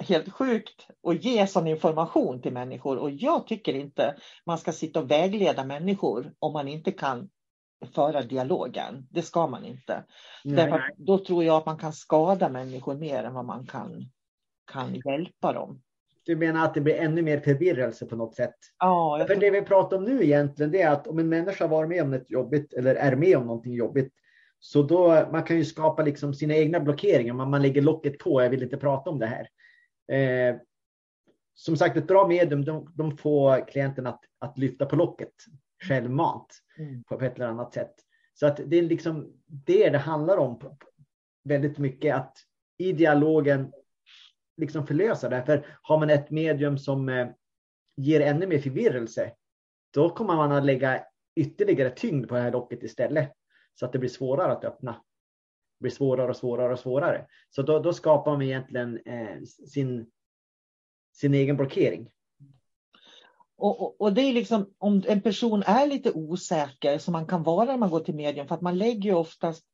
helt 0.00 0.32
sjukt 0.32 0.86
att 1.08 1.24
ge 1.24 1.46
sån 1.46 1.66
information 1.66 2.42
till 2.42 2.52
människor 2.52 2.96
och 2.98 3.10
jag 3.10 3.46
tycker 3.46 3.74
inte 3.74 4.16
man 4.46 4.58
ska 4.58 4.72
sitta 4.72 5.00
och 5.00 5.10
vägleda 5.10 5.64
människor 5.64 6.32
om 6.38 6.52
man 6.52 6.68
inte 6.68 6.92
kan 6.92 7.28
föra 7.94 8.22
dialogen. 8.22 9.06
Det 9.10 9.22
ska 9.22 9.46
man 9.46 9.64
inte. 9.64 10.04
Därför 10.44 10.82
då 10.96 11.18
tror 11.18 11.44
jag 11.44 11.56
att 11.56 11.66
man 11.66 11.78
kan 11.78 11.92
skada 11.92 12.48
människor 12.48 12.94
mer 12.94 13.24
än 13.24 13.34
vad 13.34 13.44
man 13.44 13.66
kan, 13.66 14.04
kan 14.72 14.94
hjälpa 14.94 15.52
dem. 15.52 15.82
Du 16.24 16.36
menar 16.36 16.64
att 16.64 16.74
det 16.74 16.80
blir 16.80 16.94
ännu 16.94 17.22
mer 17.22 17.40
förvirrelse 17.40 18.06
på 18.06 18.16
något 18.16 18.34
sätt? 18.34 18.54
Ja. 18.78 19.24
För 19.26 19.36
det 19.36 19.50
vi 19.50 19.62
pratar 19.62 19.96
om 19.96 20.04
nu 20.04 20.24
egentligen 20.24 20.72
det 20.72 20.82
är 20.82 20.90
att 20.90 21.06
om 21.06 21.18
en 21.18 21.28
människa 21.28 21.66
var 21.66 21.86
med 21.86 22.02
om 22.02 22.10
något 22.10 22.30
jobbigt 22.30 22.72
eller 22.72 22.94
är 22.94 23.16
med 23.16 23.36
om 23.36 23.46
någonting 23.46 23.72
jobbigt 23.74 24.12
så 24.58 24.82
då 24.82 25.28
man 25.32 25.42
kan 25.42 25.56
ju 25.56 25.64
skapa 25.64 26.02
liksom 26.02 26.34
sina 26.34 26.54
egna 26.54 26.80
blockeringar. 26.80 27.34
Man, 27.34 27.50
man 27.50 27.62
lägger 27.62 27.82
locket 27.82 28.18
på. 28.18 28.42
Jag 28.42 28.50
vill 28.50 28.62
inte 28.62 28.76
prata 28.76 29.10
om 29.10 29.18
det 29.18 29.26
här. 29.26 29.48
Eh, 30.12 30.56
som 31.54 31.76
sagt, 31.76 31.96
ett 31.96 32.06
bra 32.06 32.26
medium, 32.26 32.64
de, 32.64 32.92
de 32.94 33.16
får 33.16 33.68
klienten 33.68 34.06
att, 34.06 34.20
att 34.38 34.58
lyfta 34.58 34.86
på 34.86 34.96
locket 34.96 35.32
självmant 35.82 36.62
mm. 36.78 37.04
på 37.04 37.20
ett 37.20 37.36
eller 37.36 37.46
annat 37.46 37.74
sätt. 37.74 37.94
Så 38.34 38.46
att 38.46 38.60
det 38.66 38.78
är 38.78 38.82
liksom 38.82 39.32
det 39.46 39.90
det 39.90 39.98
handlar 39.98 40.36
om 40.36 40.76
väldigt 41.44 41.78
mycket, 41.78 42.16
att 42.16 42.36
i 42.78 42.92
dialogen 42.92 43.72
liksom 44.56 44.86
förlösa 44.86 45.28
det. 45.28 45.42
För 45.46 45.66
har 45.82 45.98
man 45.98 46.10
ett 46.10 46.30
medium 46.30 46.78
som 46.78 47.08
eh, 47.08 47.28
ger 47.96 48.20
ännu 48.20 48.46
mer 48.46 48.58
förvirrelse, 48.58 49.32
då 49.90 50.10
kommer 50.10 50.36
man 50.36 50.52
att 50.52 50.64
lägga 50.64 51.04
ytterligare 51.36 51.90
tyngd 51.90 52.28
på 52.28 52.34
det 52.34 52.40
här 52.40 52.52
locket 52.52 52.82
istället. 52.82 53.32
Så 53.74 53.86
att 53.86 53.92
det 53.92 53.98
blir 53.98 54.10
svårare 54.10 54.52
att 54.52 54.64
öppna. 54.64 54.92
Det 54.92 55.82
blir 55.82 55.90
svårare 55.90 56.30
och 56.30 56.36
svårare 56.36 56.72
och 56.72 56.78
svårare. 56.78 57.26
Så 57.50 57.62
då, 57.62 57.78
då 57.78 57.92
skapar 57.92 58.32
man 58.32 58.42
egentligen 58.42 58.98
eh, 59.04 59.42
sin, 59.42 60.10
sin 61.12 61.34
egen 61.34 61.56
blockering. 61.56 62.10
Och, 63.60 63.82
och, 63.82 64.00
och, 64.00 64.12
det 64.12 64.22
är 64.22 64.32
liksom 64.32 64.70
om 64.78 65.02
en 65.08 65.20
person 65.20 65.62
är 65.66 65.86
lite 65.86 66.12
osäker 66.12 66.98
som 66.98 67.12
man 67.12 67.26
kan 67.26 67.42
vara 67.42 67.64
när 67.64 67.76
man 67.76 67.90
går 67.90 68.00
till 68.00 68.14
medium 68.14 68.48
för 68.48 68.54
att 68.54 68.60
man 68.60 68.78
lägger 68.78 69.10
ju 69.10 69.14
oftast 69.14 69.64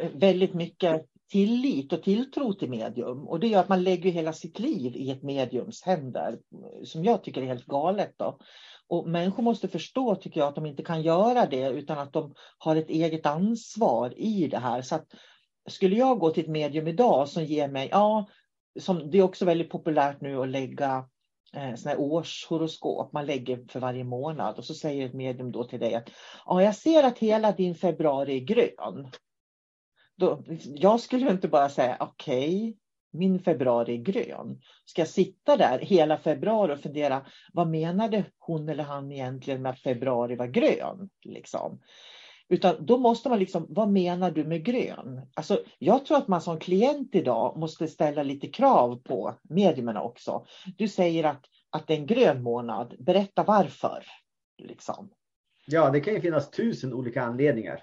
eh, 0.00 0.10
väldigt 0.14 0.54
mycket 0.54 1.06
tillit 1.30 1.92
och 1.92 2.02
tilltro 2.02 2.52
till 2.52 2.70
medium 2.70 3.28
och 3.28 3.40
det 3.40 3.46
gör 3.46 3.60
att 3.60 3.68
man 3.68 3.82
lägger 3.82 4.10
hela 4.10 4.32
sitt 4.32 4.58
liv 4.58 4.96
i 4.96 5.10
ett 5.10 5.22
mediums 5.22 5.82
händer 5.82 6.38
som 6.84 7.04
jag 7.04 7.24
tycker 7.24 7.42
är 7.42 7.46
helt 7.46 7.66
galet. 7.66 8.14
Då. 8.16 8.38
Och 8.88 9.08
människor 9.08 9.42
måste 9.42 9.68
förstå 9.68 10.14
tycker 10.14 10.40
jag 10.40 10.48
att 10.48 10.54
de 10.54 10.66
inte 10.66 10.82
kan 10.82 11.02
göra 11.02 11.46
det 11.46 11.68
utan 11.68 11.98
att 11.98 12.12
de 12.12 12.34
har 12.58 12.76
ett 12.76 12.90
eget 12.90 13.26
ansvar 13.26 14.18
i 14.18 14.48
det 14.48 14.58
här. 14.58 14.82
Så 14.82 14.94
att, 14.94 15.06
skulle 15.68 15.96
jag 15.96 16.18
gå 16.18 16.30
till 16.30 16.44
ett 16.44 16.50
medium 16.50 16.88
idag 16.88 17.28
som 17.28 17.44
ger 17.44 17.68
mig, 17.68 17.88
ja, 17.90 18.26
som, 18.80 19.10
det 19.10 19.18
är 19.18 19.22
också 19.22 19.44
väldigt 19.44 19.70
populärt 19.70 20.20
nu 20.20 20.40
att 20.40 20.48
lägga 20.48 21.08
eh, 21.54 21.74
här 21.84 22.00
årshoroskop 22.00 23.12
man 23.12 23.26
lägger 23.26 23.64
för 23.68 23.80
varje 23.80 24.04
månad 24.04 24.58
och 24.58 24.64
så 24.64 24.74
säger 24.74 25.06
ett 25.06 25.14
medium 25.14 25.52
då 25.52 25.64
till 25.64 25.80
dig 25.80 25.94
att 25.94 26.10
ja, 26.46 26.62
jag 26.62 26.76
ser 26.76 27.02
att 27.02 27.18
hela 27.18 27.52
din 27.52 27.74
februari 27.74 28.36
är 28.36 28.40
grön. 28.40 29.10
Då, 30.16 30.44
jag 30.64 31.00
skulle 31.00 31.30
inte 31.30 31.48
bara 31.48 31.68
säga 31.68 31.96
okej, 32.00 32.48
okay, 32.48 32.74
min 33.12 33.40
februari 33.40 33.94
är 33.94 34.02
grön. 34.02 34.60
Ska 34.84 35.00
jag 35.00 35.08
sitta 35.08 35.56
där 35.56 35.78
hela 35.78 36.18
februari 36.18 36.74
och 36.74 36.80
fundera 36.80 37.26
vad 37.52 37.68
menade 37.68 38.24
hon 38.38 38.68
eller 38.68 38.84
han 38.84 39.12
egentligen 39.12 39.62
med 39.62 39.72
att 39.72 39.80
februari 39.80 40.36
var 40.36 40.46
grön? 40.46 41.10
Liksom. 41.24 41.80
Utan 42.48 42.86
då 42.86 42.98
måste 42.98 43.28
man 43.28 43.38
liksom, 43.38 43.66
vad 43.68 43.88
menar 43.88 44.30
du 44.30 44.44
med 44.44 44.64
grön? 44.64 45.20
Alltså, 45.34 45.60
jag 45.78 46.06
tror 46.06 46.16
att 46.18 46.28
man 46.28 46.40
som 46.40 46.58
klient 46.58 47.14
idag 47.14 47.56
måste 47.56 47.88
ställa 47.88 48.22
lite 48.22 48.48
krav 48.48 48.96
på 48.96 49.34
medierna 49.42 50.02
också. 50.02 50.46
Du 50.76 50.88
säger 50.88 51.24
att, 51.24 51.44
att 51.70 51.86
det 51.86 51.94
är 51.94 51.98
en 51.98 52.06
grön 52.06 52.42
månad, 52.42 52.94
berätta 52.98 53.42
varför. 53.42 54.04
Liksom. 54.58 55.10
Ja, 55.66 55.90
det 55.90 56.00
kan 56.00 56.14
ju 56.14 56.20
finnas 56.20 56.50
tusen 56.50 56.94
olika 56.94 57.22
anledningar. 57.22 57.80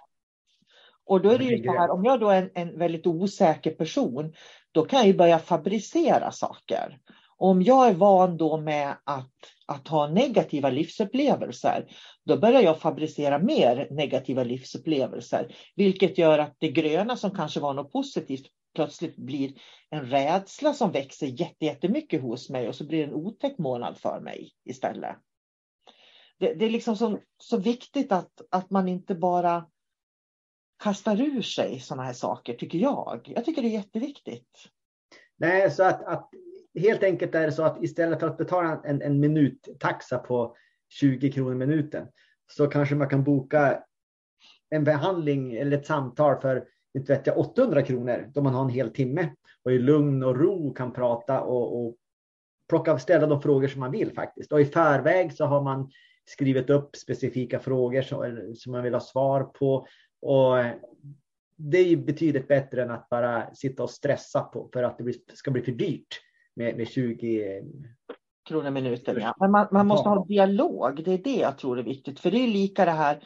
Och 1.06 1.22
då 1.22 1.30
är 1.30 1.38
det 1.38 1.44
ju 1.44 1.64
så 1.64 1.72
här, 1.72 1.90
om 1.90 2.06
jag 2.06 2.20
då 2.20 2.30
är 2.30 2.42
en, 2.42 2.50
en 2.54 2.80
väldigt 2.80 3.08
osäker 3.08 3.72
person, 3.72 4.34
då 4.72 4.86
kan 4.86 5.00
jag 5.00 5.08
ju 5.08 5.14
börja 5.14 5.40
fabricera 5.40 6.32
saker. 6.32 7.00
Om 7.38 7.62
jag 7.62 7.88
är 7.88 7.94
van 7.94 8.38
då 8.38 8.58
med 8.58 8.96
att, 9.04 9.32
att 9.72 9.88
ha 9.88 10.08
negativa 10.08 10.70
livsupplevelser, 10.70 11.88
då 12.26 12.38
börjar 12.38 12.62
jag 12.62 12.80
fabricera 12.80 13.40
mer 13.40 13.88
negativa 13.92 14.44
livsupplevelser, 14.44 15.56
vilket 15.76 16.18
gör 16.18 16.40
att 16.40 16.56
det 16.60 16.72
gröna 16.72 17.18
som 17.18 17.32
kanske 17.32 17.60
var 17.60 17.74
något 17.74 17.92
positivt 17.92 18.46
plötsligt 18.76 19.16
blir 19.16 19.54
en 19.90 20.06
rädsla 20.06 20.74
som 20.74 20.92
växer 20.92 21.28
jättemycket 21.60 22.22
hos 22.22 22.50
mig 22.50 22.68
och 22.68 22.76
så 22.76 22.88
blir 22.88 22.98
det 22.98 23.04
en 23.04 23.14
otäck 23.14 23.58
månad 23.58 23.98
för 23.98 24.20
mig 24.20 24.52
istället. 24.66 25.16
Det, 26.40 26.54
det 26.54 26.66
är 26.66 26.70
liksom 26.70 26.96
så, 26.96 27.20
så 27.38 27.58
viktigt 27.58 28.12
att, 28.12 28.42
att 28.52 28.70
man 28.70 28.88
inte 28.88 29.16
bara 29.16 29.66
kastar 30.84 31.22
ur 31.22 31.42
sig 31.42 31.80
sådana 31.80 32.04
här 32.04 32.14
saker, 32.14 32.54
tycker 32.54 32.78
jag. 32.78 33.32
Jag 33.36 33.46
tycker 33.46 33.62
det 33.62 33.68
är 33.68 33.72
jätteviktigt. 33.72 34.70
Nej, 35.38 35.72
så 35.72 35.84
att, 35.84 36.04
att 36.04 36.30
helt 36.80 37.04
enkelt 37.04 37.36
är 37.36 37.46
det 37.46 37.52
så 37.52 37.64
att 37.64 37.84
istället 37.84 38.20
för 38.20 38.28
att 38.28 38.38
betala 38.38 38.82
en, 38.84 39.02
en 39.02 39.20
minuttaxa 39.20 40.18
på 40.18 40.56
20 40.90 41.32
kronor 41.32 41.56
minuten 41.56 42.08
så 42.52 42.68
kanske 42.68 42.96
man 42.96 43.10
kan 43.10 43.24
boka 43.24 43.84
en 44.70 44.84
behandling 44.84 45.54
eller 45.54 45.78
ett 45.78 45.86
samtal 45.86 46.42
för 46.42 46.68
inte 46.94 47.14
vet 47.14 47.28
jag, 47.28 47.38
800 47.38 47.82
kronor 47.82 48.32
då 48.34 48.42
man 48.42 48.54
har 48.54 48.64
en 48.64 48.70
hel 48.70 48.94
timme 48.94 49.30
och 49.64 49.72
i 49.72 49.80
lugn 49.80 50.24
och 50.24 50.40
ro 50.40 50.74
kan 50.74 50.94
prata 50.94 51.42
och, 51.42 51.86
och 51.86 51.96
plocka, 52.70 53.00
ställa 53.00 53.28
de 53.28 53.42
frågor 53.42 53.68
som 53.68 53.80
man 53.80 53.92
vill 53.92 54.14
faktiskt. 54.14 54.52
Och 54.52 54.62
i 54.62 54.66
förväg 54.66 55.34
så 55.34 55.46
har 55.46 55.62
man 55.64 55.92
skrivit 56.26 56.70
upp 56.70 56.96
specifika 56.96 57.60
frågor 57.60 58.02
som, 58.02 58.54
som 58.56 58.72
man 58.72 58.84
vill 58.84 58.94
ha 58.94 59.02
svar 59.02 59.44
på. 59.44 59.88
Och 60.22 60.58
det 61.56 61.78
är 61.78 61.96
betydligt 61.96 62.48
bättre 62.48 62.84
än 62.84 62.92
att 62.92 63.10
bara 63.10 63.54
sitta 63.56 63.84
och 63.84 63.90
stressa 63.90 64.42
på 64.42 64.70
för 64.74 64.84
att 64.84 64.98
det 64.98 65.38
ska 65.38 65.52
bli 65.52 65.62
för 65.62 65.72
dyrt 65.72 66.22
med, 66.56 66.78
med 66.78 66.88
20 66.88 67.64
kronor 68.50 68.70
minuten, 68.70 69.18
ja. 69.22 69.36
Men 69.40 69.52
man, 69.52 69.68
man 69.72 69.88
måste 69.88 70.10
ha 70.10 70.26
dialog, 70.26 71.04
det 71.04 71.14
är 71.14 71.18
det 71.18 71.36
jag 71.36 71.58
tror 71.58 71.80
är 71.80 71.84
viktigt. 71.84 72.20
För 72.20 72.32
det 72.32 72.38
är 72.38 72.48
lika 72.48 72.86
det 72.86 72.92
här, 72.92 73.24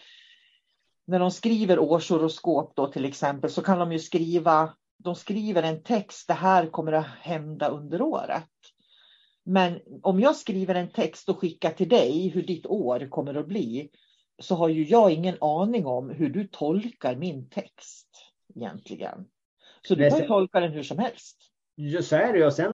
när 1.07 1.19
de 1.19 1.31
skriver 1.31 1.79
årshoroskop 1.79 2.75
då 2.75 2.87
till 2.87 3.05
exempel, 3.05 3.49
så 3.49 3.61
kan 3.61 3.79
de 3.79 3.91
ju 3.91 3.99
skriva, 3.99 4.73
de 4.97 5.15
skriver 5.15 5.63
en 5.63 5.83
text, 5.83 6.27
det 6.27 6.33
här 6.33 6.67
kommer 6.67 6.91
att 6.91 7.07
hända 7.19 7.67
under 7.67 8.01
året. 8.01 8.49
Men 9.43 9.79
om 10.01 10.19
jag 10.19 10.35
skriver 10.35 10.75
en 10.75 10.91
text 10.91 11.29
och 11.29 11.39
skickar 11.39 11.71
till 11.71 11.89
dig 11.89 12.27
hur 12.27 12.43
ditt 12.43 12.65
år 12.65 13.09
kommer 13.09 13.33
att 13.35 13.47
bli, 13.47 13.89
så 14.41 14.55
har 14.55 14.69
ju 14.69 14.83
jag 14.83 15.11
ingen 15.11 15.37
aning 15.41 15.85
om 15.85 16.09
hur 16.09 16.29
du 16.29 16.47
tolkar 16.47 17.15
min 17.15 17.49
text 17.49 18.07
egentligen. 18.55 19.25
Så 19.87 19.95
du 19.95 20.09
kan 20.09 20.27
tolka 20.27 20.59
den 20.59 20.71
hur 20.71 20.83
som 20.83 20.99
helst. 20.99 21.37
Just 21.77 22.09
så 22.09 22.15
är 22.15 22.33
det. 22.33 22.45
Och 22.45 22.53
sen... 22.53 22.73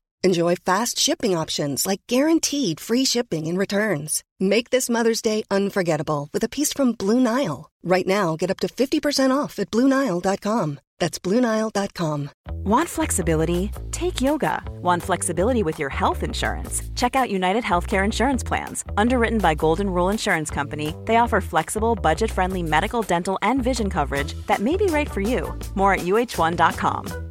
Enjoy 0.23 0.55
fast 0.55 0.99
shipping 0.99 1.35
options 1.35 1.87
like 1.87 2.01
guaranteed 2.05 2.79
free 2.79 3.05
shipping 3.05 3.47
and 3.47 3.57
returns. 3.57 4.23
Make 4.39 4.69
this 4.69 4.87
Mother's 4.87 5.21
Day 5.21 5.43
unforgettable 5.49 6.29
with 6.31 6.43
a 6.43 6.49
piece 6.49 6.71
from 6.71 6.91
Blue 6.91 7.19
Nile. 7.19 7.71
Right 7.83 8.05
now, 8.05 8.35
get 8.35 8.51
up 8.51 8.59
to 8.59 8.67
50% 8.67 9.35
off 9.35 9.57
at 9.57 9.71
BlueNile.com. 9.71 10.79
That's 10.99 11.17
BlueNile.com. 11.17 12.29
Want 12.63 12.87
flexibility? 12.87 13.71
Take 13.91 14.21
yoga. 14.21 14.61
Want 14.83 15.01
flexibility 15.01 15.63
with 15.63 15.79
your 15.79 15.89
health 15.89 16.21
insurance? 16.21 16.83
Check 16.95 17.15
out 17.15 17.31
United 17.31 17.63
Healthcare 17.63 18.05
Insurance 18.05 18.43
Plans. 18.43 18.85
Underwritten 18.97 19.39
by 19.39 19.55
Golden 19.55 19.89
Rule 19.89 20.09
Insurance 20.09 20.51
Company, 20.51 20.93
they 21.05 21.15
offer 21.15 21.41
flexible, 21.41 21.95
budget 21.95 22.29
friendly 22.29 22.61
medical, 22.61 23.01
dental, 23.01 23.39
and 23.41 23.63
vision 23.63 23.89
coverage 23.89 24.33
that 24.45 24.59
may 24.59 24.77
be 24.77 24.85
right 24.85 25.09
for 25.09 25.21
you. 25.21 25.57
More 25.73 25.95
at 25.95 26.01
UH1.com. 26.01 27.30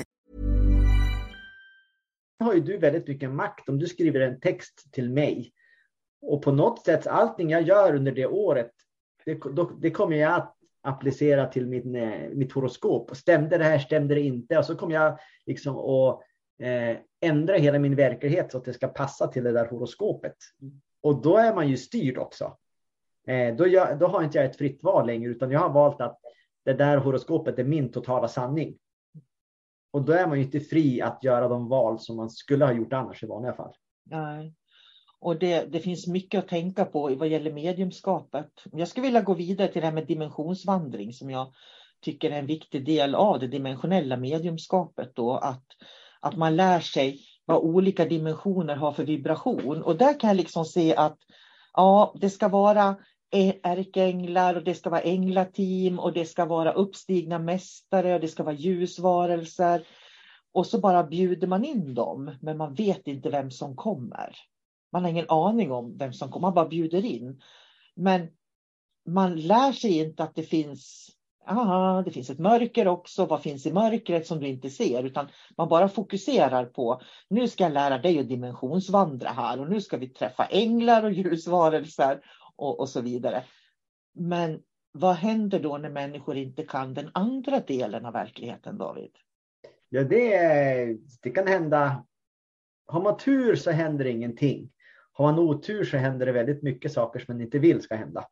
Har 2.41 2.53
ju 2.53 2.59
du 2.59 2.77
väldigt 2.77 3.07
mycket 3.07 3.31
makt 3.31 3.69
om 3.69 3.79
du 3.79 3.87
skriver 3.87 4.19
en 4.19 4.39
text 4.39 4.91
till 4.91 5.11
mig. 5.11 5.53
Och 6.21 6.41
på 6.41 6.51
något 6.51 6.85
sätt, 6.85 7.07
allting 7.07 7.49
jag 7.49 7.61
gör 7.61 7.95
under 7.95 8.11
det 8.11 8.25
året, 8.25 8.71
det, 9.25 9.33
då, 9.33 9.63
det 9.63 9.91
kommer 9.91 10.15
jag 10.15 10.33
att 10.33 10.55
applicera 10.81 11.47
till 11.47 11.67
min, 11.67 11.95
eh, 11.95 12.29
mitt 12.29 12.51
horoskop. 12.51 13.15
Stämde 13.15 13.57
det 13.57 13.63
här, 13.63 13.79
stämde 13.79 14.15
det 14.15 14.21
inte? 14.21 14.57
Och 14.57 14.65
så 14.65 14.75
kommer 14.75 14.93
jag 14.93 15.19
liksom 15.45 15.77
att 15.77 16.21
eh, 16.59 16.97
ändra 17.21 17.55
hela 17.55 17.79
min 17.79 17.95
verklighet 17.95 18.51
så 18.51 18.57
att 18.57 18.65
det 18.65 18.73
ska 18.73 18.87
passa 18.87 19.27
till 19.27 19.43
det 19.43 19.51
där 19.51 19.65
horoskopet. 19.65 20.35
Och 21.01 21.21
då 21.21 21.37
är 21.37 21.55
man 21.55 21.69
ju 21.69 21.77
styrd 21.77 22.17
också. 22.17 22.57
Eh, 23.27 23.55
då, 23.55 23.67
jag, 23.67 23.99
då 23.99 24.07
har 24.07 24.23
inte 24.23 24.37
jag 24.37 24.45
ett 24.45 24.57
fritt 24.57 24.83
val 24.83 25.07
längre, 25.07 25.31
utan 25.31 25.51
jag 25.51 25.59
har 25.59 25.69
valt 25.69 26.01
att 26.01 26.19
det 26.65 26.73
där 26.73 26.97
horoskopet 26.97 27.59
är 27.59 27.63
min 27.63 27.91
totala 27.91 28.27
sanning. 28.27 28.77
Och 29.91 30.01
då 30.01 30.13
är 30.13 30.27
man 30.27 30.37
ju 30.37 30.43
inte 30.43 30.59
fri 30.59 31.01
att 31.01 31.23
göra 31.23 31.47
de 31.47 31.67
val 31.67 31.99
som 31.99 32.15
man 32.15 32.29
skulle 32.29 32.65
ha 32.65 32.73
gjort 32.73 32.93
annars 32.93 33.23
i 33.23 33.27
vanliga 33.27 33.53
fall. 33.53 33.73
Nej. 34.03 34.53
Och 35.19 35.39
det, 35.39 35.71
det 35.71 35.79
finns 35.79 36.07
mycket 36.07 36.39
att 36.39 36.47
tänka 36.47 36.85
på 36.85 37.15
vad 37.15 37.27
gäller 37.27 37.53
mediumskapet. 37.53 38.49
Jag 38.71 38.87
skulle 38.87 39.05
vilja 39.05 39.21
gå 39.21 39.33
vidare 39.33 39.67
till 39.67 39.81
det 39.81 39.87
här 39.87 39.93
med 39.93 40.07
dimensionsvandring 40.07 41.13
som 41.13 41.29
jag 41.29 41.53
tycker 42.01 42.31
är 42.31 42.39
en 42.39 42.45
viktig 42.45 42.85
del 42.85 43.15
av 43.15 43.39
det 43.39 43.47
dimensionella 43.47 44.17
mediumskapet. 44.17 45.15
Då, 45.15 45.33
att, 45.33 45.65
att 46.19 46.37
man 46.37 46.55
lär 46.55 46.79
sig 46.79 47.19
vad 47.45 47.57
olika 47.57 48.05
dimensioner 48.05 48.75
har 48.75 48.91
för 48.91 49.03
vibration. 49.03 49.81
Och 49.81 49.97
där 49.97 50.19
kan 50.19 50.27
jag 50.27 50.37
liksom 50.37 50.65
se 50.65 50.95
att 50.95 51.17
ja, 51.73 52.15
det 52.21 52.29
ska 52.29 52.47
vara 52.47 52.95
ärkeänglar 53.31 54.55
och 54.55 54.63
det 54.63 54.75
ska 54.75 54.89
vara 54.89 55.01
änglateam 55.01 55.99
och 55.99 56.13
det 56.13 56.25
ska 56.25 56.45
vara 56.45 56.71
uppstigna 56.71 57.39
mästare 57.39 58.13
och 58.13 58.21
det 58.21 58.27
ska 58.27 58.43
vara 58.43 58.55
ljusvarelser. 58.55 59.87
Och 60.53 60.67
så 60.67 60.79
bara 60.79 61.03
bjuder 61.03 61.47
man 61.47 61.65
in 61.65 61.93
dem, 61.93 62.35
men 62.41 62.57
man 62.57 62.73
vet 62.73 63.07
inte 63.07 63.29
vem 63.29 63.51
som 63.51 63.75
kommer. 63.75 64.35
Man 64.91 65.03
har 65.03 65.09
ingen 65.09 65.29
aning 65.29 65.71
om 65.71 65.97
vem 65.97 66.13
som 66.13 66.31
kommer, 66.31 66.47
man 66.47 66.53
bara 66.53 66.67
bjuder 66.67 67.05
in. 67.05 67.41
Men 67.95 68.27
man 69.05 69.35
lär 69.35 69.71
sig 69.71 69.99
inte 69.99 70.23
att 70.23 70.35
det 70.35 70.43
finns, 70.43 71.09
aha, 71.47 72.01
det 72.05 72.11
finns 72.11 72.29
ett 72.29 72.39
mörker 72.39 72.87
också, 72.87 73.25
vad 73.25 73.41
finns 73.41 73.65
i 73.65 73.73
mörkret 73.73 74.27
som 74.27 74.39
du 74.39 74.47
inte 74.47 74.69
ser? 74.69 75.03
Utan 75.03 75.27
man 75.57 75.69
bara 75.69 75.89
fokuserar 75.89 76.65
på, 76.65 77.01
nu 77.29 77.47
ska 77.47 77.63
jag 77.63 77.73
lära 77.73 77.97
dig 77.97 78.19
att 78.19 78.29
dimensionsvandra 78.29 79.29
här 79.29 79.59
och 79.59 79.69
nu 79.69 79.81
ska 79.81 79.97
vi 79.97 80.09
träffa 80.09 80.45
änglar 80.45 81.03
och 81.03 81.11
ljusvarelser 81.11 82.21
och, 82.61 82.79
och 82.79 82.89
så 82.89 83.01
vidare. 83.01 83.43
Men 84.13 84.61
vad 84.91 85.15
händer 85.15 85.59
då 85.59 85.77
när 85.77 85.89
människor 85.89 86.37
inte 86.37 86.63
kan 86.63 86.93
den 86.93 87.09
andra 87.13 87.59
delen 87.59 88.05
av 88.05 88.13
verkligheten, 88.13 88.77
David? 88.77 89.11
Ja, 89.89 90.03
det, 90.03 90.97
det 91.21 91.29
kan 91.29 91.47
hända. 91.47 92.05
Har 92.85 93.01
man 93.01 93.17
tur 93.17 93.55
så 93.55 93.71
händer 93.71 94.05
ingenting. 94.05 94.71
Har 95.13 95.31
man 95.31 95.39
otur 95.39 95.83
så 95.83 95.97
händer 95.97 96.25
det 96.25 96.31
väldigt 96.31 96.63
mycket 96.63 96.91
saker 96.91 97.19
som 97.19 97.35
man 97.35 97.41
inte 97.41 97.59
vill 97.59 97.81
ska 97.81 97.95
hända. 97.95 98.27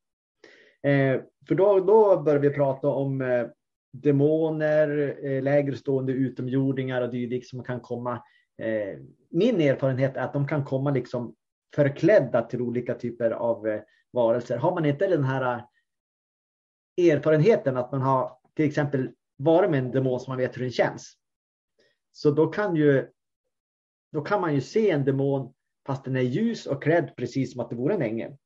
Eh, 0.83 1.21
för 1.47 1.55
då, 1.55 1.79
då 1.79 2.21
börjar 2.21 2.39
vi 2.39 2.49
prata 2.49 2.87
om 2.87 3.21
eh, 3.21 3.47
demoner, 3.91 5.17
eh, 5.23 5.43
lägre 5.43 5.75
stående 5.75 6.13
utomjordingar 6.13 7.01
och 7.01 7.11
dylikt 7.11 7.47
som 7.47 7.63
kan 7.63 7.79
komma. 7.79 8.23
Eh, 8.57 8.99
min 9.29 9.61
erfarenhet 9.61 10.17
är 10.17 10.21
att 10.21 10.33
de 10.33 10.47
kan 10.47 10.65
komma 10.65 10.91
liksom 10.91 11.35
förklädda 11.75 12.41
till 12.41 12.61
olika 12.61 12.93
typer 12.93 13.31
av 13.31 13.67
eh, 13.67 13.81
varelser. 14.13 14.57
Har 14.57 14.73
man 14.73 14.85
inte 14.85 15.07
den 15.07 15.23
här 15.23 15.63
eh, 16.97 17.05
erfarenheten 17.07 17.77
att 17.77 17.91
man 17.91 18.01
har 18.01 18.37
till 18.55 18.65
exempel 18.65 19.11
varit 19.37 19.71
med 19.71 19.79
en 19.79 19.91
demon 19.91 20.19
som 20.19 20.31
man 20.31 20.37
vet 20.37 20.57
hur 20.57 20.61
den 20.61 20.71
känns. 20.71 21.13
Så 22.11 22.31
då 22.31 22.47
kan, 22.47 22.75
ju, 22.75 23.09
då 24.11 24.21
kan 24.21 24.41
man 24.41 24.53
ju 24.53 24.61
se 24.61 24.89
en 24.89 25.05
demon 25.05 25.53
fast 25.87 26.03
den 26.03 26.15
är 26.15 26.21
ljus 26.21 26.65
och 26.65 26.83
klädd 26.83 27.13
precis 27.17 27.51
som 27.51 27.61
att 27.61 27.69
det 27.69 27.75
vore 27.75 27.93
en 27.93 28.01
ängel. 28.01 28.37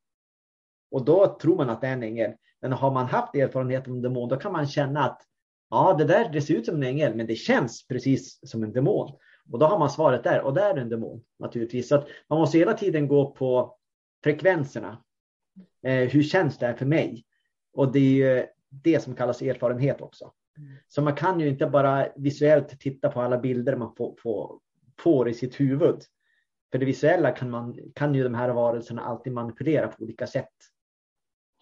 Och 0.92 1.06
då 1.06 1.38
tror 1.42 1.56
man 1.56 1.70
att 1.70 1.82
det 1.82 1.88
är 1.88 1.94
en 1.94 2.04
ängel. 2.04 2.34
Men 2.62 2.72
har 2.72 2.92
man 2.92 3.06
haft 3.06 3.36
erfarenhet 3.36 3.88
av 3.88 3.94
en 3.94 4.02
demon 4.02 4.30
då 4.30 4.36
kan 4.36 4.52
man 4.52 4.68
känna 4.68 5.04
att 5.04 5.22
ja, 5.70 5.96
det 5.98 6.06
där 6.06 6.30
det 6.30 6.42
ser 6.42 6.54
ut 6.54 6.66
som 6.66 6.76
en 6.76 6.84
ängel 6.84 7.16
men 7.16 7.28
det 7.28 7.36
känns 7.36 7.88
precis 7.88 8.50
som 8.50 8.64
en 8.64 8.74
demon. 8.74 9.18
Och 9.52 9.60
då 9.60 9.66
har 9.66 9.80
man 9.80 9.90
svaret 9.90 10.24
där 10.24 10.42
och 10.42 10.54
där 10.54 10.76
är 10.76 10.82
en 10.82 10.90
demon 10.90 11.24
naturligtvis. 11.40 11.88
Så 11.88 11.96
att 11.96 12.08
man 12.30 12.40
måste 12.40 12.58
hela 12.58 12.74
tiden 12.74 13.08
gå 13.08 13.32
på 13.32 13.78
frekvenserna. 14.24 15.04
Eh, 15.84 16.10
hur 16.10 16.24
känns 16.24 16.58
det 16.58 16.66
här 16.66 16.74
för 16.74 16.86
mig? 16.86 17.26
Och 17.74 17.92
det 17.92 18.00
är 18.00 18.38
ju 18.38 18.48
det 18.70 19.04
som 19.04 19.16
kallas 19.16 19.42
erfarenhet 19.42 20.02
också. 20.02 20.34
Mm. 20.58 20.76
Så 20.88 21.02
man 21.02 21.16
kan 21.16 21.40
ju 21.40 21.48
inte 21.48 21.66
bara 21.66 22.08
visuellt 22.16 22.80
titta 22.80 23.10
på 23.10 23.22
alla 23.22 23.38
bilder 23.38 23.76
man 23.76 23.96
får, 23.96 24.16
får, 24.24 24.60
får 25.00 25.30
i 25.30 25.34
sitt 25.34 25.60
huvud. 25.60 26.04
För 26.72 26.80
det 26.80 26.86
visuella 26.86 27.32
kan, 27.32 27.50
man, 27.50 27.78
kan 27.96 28.16
ju 28.16 28.24
de 28.24 28.34
här 28.34 28.50
varelserna 28.50 29.02
alltid 29.02 29.34
manipulera 29.34 29.88
på 29.88 30.04
olika 30.04 30.28
sätt. 30.28 30.54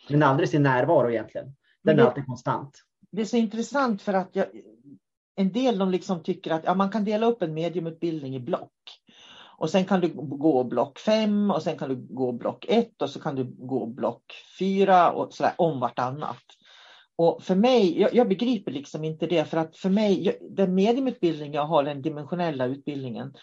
Men 0.10 0.24
aldrig 0.24 0.50
sin 0.50 0.64
närvaro 0.64 1.10
egentligen. 1.10 1.56
Den 1.84 1.96
det, 1.96 2.02
är 2.02 2.08
alltid 2.08 2.26
konstant. 2.26 2.82
Det 3.12 3.22
är 3.22 3.26
så 3.26 3.38
intressant 3.38 4.02
för 4.02 4.14
att 4.14 4.36
jag, 4.36 4.46
en 5.36 5.52
del 5.52 5.78
de 5.78 5.92
liksom 5.92 6.24
tycker 6.24 6.52
att 6.52 6.64
ja, 6.64 6.74
man 6.74 6.90
kan 6.90 7.06
dela 7.06 7.26
upp 7.26 7.42
en 7.42 7.54
mediumutbildning 7.54 8.36
i 8.36 8.40
block. 8.40 8.72
Och 9.62 9.69
sen 9.69 9.86
kan 9.86 10.02
du 10.02 10.12
gå 10.15 10.63
block 10.63 11.00
5 11.00 11.52
och 11.52 11.63
sen 11.63 11.78
kan 11.78 11.89
du 11.89 11.95
gå 11.95 12.32
block 12.32 12.65
1 12.69 13.02
och 13.02 13.10
så 13.10 13.19
kan 13.19 13.36
du 13.36 13.43
gå 13.43 13.86
block 13.86 14.24
4 14.60 15.12
och 15.12 15.34
sådär 15.34 15.54
om 15.58 15.80
vartannat. 15.80 16.43
Och 17.15 17.43
för 17.43 17.56
mig, 17.56 18.00
jag, 18.00 18.13
jag, 18.13 18.28
begriper 18.28 18.71
liksom 18.71 19.04
inte 19.04 19.28
det 19.28 19.45
för 19.45 19.58
att 19.58 19.78
för 19.78 19.89
mig, 19.89 20.24
jag, 20.24 20.36
den 20.50 20.76
mediumutbildning 20.76 21.54
jag 21.54 21.65
har, 21.65 21.84
den 21.84 22.02
dimensionella 22.02 22.65
utbildningen, 22.65 23.34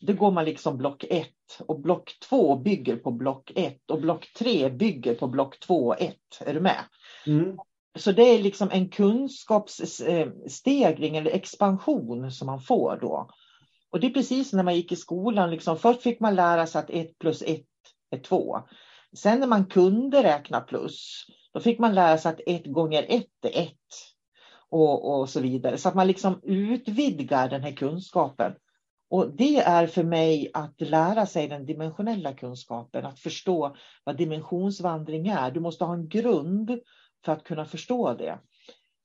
det 0.00 0.12
går 0.12 0.30
man 0.30 0.44
liksom 0.44 0.76
block 0.76 1.04
1 1.10 1.26
och 1.66 1.80
block 1.80 2.18
2 2.28 2.56
bygger 2.56 2.96
på 2.96 3.10
block 3.10 3.52
1 3.54 3.90
och 3.90 4.00
block 4.00 4.32
3 4.38 4.70
bygger 4.70 5.14
på 5.14 5.28
block 5.28 5.60
2 5.60 5.86
och 5.86 6.00
1. 6.00 6.14
Är 6.46 6.54
du 6.54 6.60
med? 6.60 6.84
Mm. 7.26 7.56
Så 7.98 8.12
det 8.12 8.22
är 8.22 8.38
liksom 8.38 8.68
en 8.72 8.88
kunskapsstegring 8.88 11.16
eller 11.16 11.30
expansion 11.30 12.30
som 12.30 12.46
man 12.46 12.60
får 12.60 12.98
då. 13.00 13.30
Och 13.90 14.00
det 14.00 14.06
är 14.06 14.10
precis 14.10 14.52
när 14.52 14.62
man 14.62 14.76
gick 14.76 14.92
i 14.92 14.96
skolan. 14.96 15.50
Liksom, 15.50 15.78
först 15.78 16.02
fick 16.02 16.20
man 16.20 16.34
lära 16.34 16.66
sig 16.66 16.78
att 16.78 16.90
1 16.90 17.18
plus 17.18 17.42
1 17.42 17.62
är 18.10 18.18
2. 18.18 18.58
Sen 19.16 19.40
när 19.40 19.46
man 19.46 19.64
kunde 19.64 20.22
räkna 20.22 20.60
plus, 20.60 21.26
då 21.52 21.60
fick 21.60 21.78
man 21.78 21.94
lära 21.94 22.18
sig 22.18 22.32
att 22.32 22.40
1 22.46 22.66
gånger 22.66 23.06
1 23.08 23.26
är 23.42 23.62
1. 23.62 23.72
Och, 24.70 25.20
och 25.20 25.28
så 25.28 25.40
vidare. 25.40 25.78
Så 25.78 25.88
att 25.88 25.94
man 25.94 26.06
liksom 26.06 26.40
utvidgar 26.42 27.48
den 27.48 27.62
här 27.62 27.72
kunskapen. 27.72 28.54
Och 29.10 29.36
det 29.36 29.56
är 29.56 29.86
för 29.86 30.02
mig 30.02 30.50
att 30.54 30.80
lära 30.80 31.26
sig 31.26 31.48
den 31.48 31.66
dimensionella 31.66 32.32
kunskapen, 32.32 33.06
att 33.06 33.18
förstå 33.18 33.76
vad 34.04 34.16
dimensionsvandring 34.16 35.28
är. 35.28 35.50
Du 35.50 35.60
måste 35.60 35.84
ha 35.84 35.94
en 35.94 36.08
grund 36.08 36.80
för 37.24 37.32
att 37.32 37.44
kunna 37.44 37.64
förstå 37.64 38.14
det. 38.14 38.38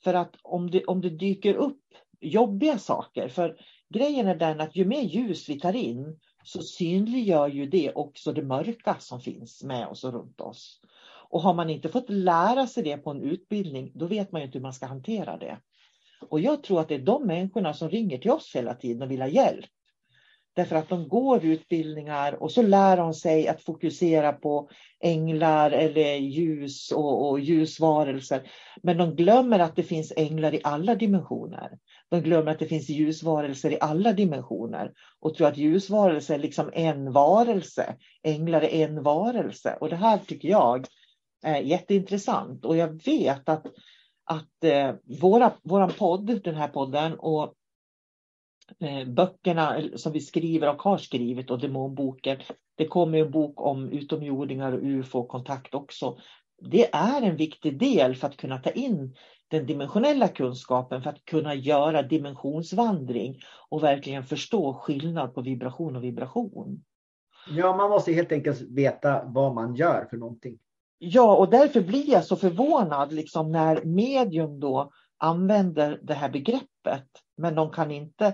För 0.03 0.13
att 0.13 0.35
om 0.41 0.71
det, 0.71 0.85
om 0.85 1.01
det 1.01 1.09
dyker 1.09 1.53
upp 1.53 1.81
jobbiga 2.19 2.77
saker, 2.77 3.27
för 3.27 3.57
grejen 3.93 4.27
är 4.27 4.35
den 4.35 4.61
att 4.61 4.75
ju 4.75 4.85
mer 4.85 5.01
ljus 5.01 5.49
vi 5.49 5.59
tar 5.59 5.75
in 5.75 6.19
så 6.43 6.61
synliggör 6.61 7.47
ju 7.47 7.65
det 7.65 7.91
också 7.93 8.33
det 8.33 8.43
mörka 8.43 8.95
som 8.99 9.21
finns 9.21 9.63
med 9.63 9.87
oss 9.87 10.03
och 10.03 10.13
runt 10.13 10.41
oss. 10.41 10.81
Och 11.29 11.41
har 11.41 11.53
man 11.53 11.69
inte 11.69 11.89
fått 11.89 12.09
lära 12.09 12.67
sig 12.67 12.83
det 12.83 12.97
på 12.97 13.11
en 13.11 13.21
utbildning, 13.21 13.91
då 13.95 14.05
vet 14.05 14.31
man 14.31 14.41
ju 14.41 14.45
inte 14.45 14.57
hur 14.57 14.63
man 14.63 14.73
ska 14.73 14.85
hantera 14.85 15.37
det. 15.37 15.57
Och 16.29 16.39
jag 16.39 16.63
tror 16.63 16.79
att 16.79 16.87
det 16.87 16.95
är 16.95 16.99
de 16.99 17.27
människorna 17.27 17.73
som 17.73 17.89
ringer 17.89 18.17
till 18.17 18.31
oss 18.31 18.55
hela 18.55 18.73
tiden 18.73 19.01
och 19.01 19.11
vill 19.11 19.21
ha 19.21 19.27
hjälp. 19.27 19.69
Därför 20.55 20.75
att 20.75 20.89
de 20.89 21.07
går 21.07 21.45
utbildningar 21.45 22.43
och 22.43 22.51
så 22.51 22.61
lär 22.61 22.97
de 22.97 23.13
sig 23.13 23.47
att 23.47 23.61
fokusera 23.61 24.33
på 24.33 24.69
änglar 24.99 25.71
eller 25.71 26.15
ljus 26.15 26.91
och, 26.91 27.29
och 27.29 27.39
ljusvarelser. 27.39 28.51
Men 28.83 28.97
de 28.97 29.15
glömmer 29.15 29.59
att 29.59 29.75
det 29.75 29.83
finns 29.83 30.13
änglar 30.15 30.53
i 30.53 30.61
alla 30.63 30.95
dimensioner. 30.95 31.77
De 32.09 32.21
glömmer 32.21 32.51
att 32.51 32.59
det 32.59 32.65
finns 32.65 32.89
ljusvarelser 32.89 33.71
i 33.71 33.77
alla 33.81 34.13
dimensioner 34.13 34.91
och 35.19 35.35
tror 35.35 35.47
att 35.47 35.57
ljusvarelser 35.57 36.33
är 36.35 36.39
liksom 36.39 36.69
en 36.73 37.11
varelse. 37.11 37.95
Änglar 38.23 38.61
är 38.61 38.87
en 38.87 39.03
varelse. 39.03 39.77
Och 39.81 39.89
det 39.89 39.95
här 39.95 40.17
tycker 40.17 40.49
jag 40.49 40.87
är 41.43 41.61
jätteintressant. 41.61 42.65
Och 42.65 42.77
jag 42.77 43.03
vet 43.05 43.49
att, 43.49 43.65
att 44.25 44.63
eh, 44.63 44.91
våra, 45.21 45.51
våran 45.63 45.91
podd, 45.97 46.41
den 46.43 46.55
här 46.55 46.67
podden 46.67 47.13
och 47.13 47.53
böckerna 49.07 49.81
som 49.95 50.11
vi 50.11 50.19
skriver 50.19 50.69
och 50.69 50.81
har 50.81 50.97
skrivit 50.97 51.51
och 51.51 51.59
demonboken. 51.59 52.37
Det 52.75 52.87
kommer 52.87 53.17
en 53.17 53.31
bok 53.31 53.61
om 53.61 53.89
utomjordingar 53.89 54.71
och 54.71 54.83
ufo-kontakt 54.83 55.73
också. 55.73 56.17
Det 56.61 56.95
är 56.95 57.21
en 57.21 57.35
viktig 57.35 57.79
del 57.79 58.15
för 58.15 58.27
att 58.27 58.37
kunna 58.37 58.57
ta 58.57 58.69
in 58.69 59.15
den 59.47 59.65
dimensionella 59.65 60.27
kunskapen 60.27 61.01
för 61.01 61.09
att 61.09 61.25
kunna 61.25 61.55
göra 61.55 62.01
dimensionsvandring 62.01 63.39
och 63.69 63.83
verkligen 63.83 64.23
förstå 64.23 64.73
skillnad 64.73 65.33
på 65.33 65.41
vibration 65.41 65.95
och 65.95 66.03
vibration. 66.03 66.83
Ja, 67.49 67.75
man 67.75 67.89
måste 67.89 68.13
helt 68.13 68.31
enkelt 68.31 68.61
veta 68.61 69.23
vad 69.25 69.55
man 69.55 69.75
gör 69.75 70.07
för 70.09 70.17
någonting. 70.17 70.57
Ja, 70.97 71.35
och 71.35 71.49
därför 71.49 71.81
blir 71.81 72.09
jag 72.09 72.25
så 72.25 72.35
förvånad 72.35 73.13
liksom 73.13 73.51
när 73.51 73.83
medium 73.83 74.59
då 74.59 74.91
använder 75.17 75.99
det 76.03 76.13
här 76.13 76.29
begreppet, 76.29 77.07
men 77.37 77.55
de 77.55 77.71
kan 77.71 77.91
inte 77.91 78.33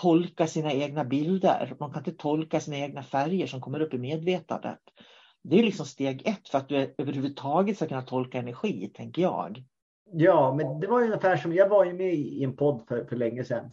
tolka 0.00 0.46
sina 0.46 0.72
egna 0.72 1.04
bilder. 1.04 1.74
De 1.78 1.92
kan 1.92 2.00
inte 2.00 2.22
tolka 2.22 2.60
sina 2.60 2.76
egna 2.76 3.02
färger 3.02 3.46
som 3.46 3.60
kommer 3.60 3.80
upp 3.80 3.94
i 3.94 3.98
medvetandet. 3.98 4.78
Det 5.42 5.58
är 5.58 5.62
liksom 5.62 5.86
steg 5.86 6.26
ett 6.26 6.48
för 6.48 6.58
att 6.58 6.68
du 6.68 6.94
överhuvudtaget 6.98 7.76
ska 7.76 7.86
kunna 7.86 8.02
tolka 8.02 8.38
energi, 8.38 8.90
tänker 8.94 9.22
jag. 9.22 9.64
Ja, 10.12 10.54
men 10.54 10.80
det 10.80 10.86
var 10.86 11.02
ungefär 11.02 11.36
som, 11.36 11.52
jag 11.52 11.68
var 11.68 11.84
ju 11.84 11.92
med 11.92 12.14
i 12.14 12.44
en 12.44 12.56
podd 12.56 12.84
för, 12.88 13.04
för 13.04 13.16
länge 13.16 13.44
sedan. 13.44 13.70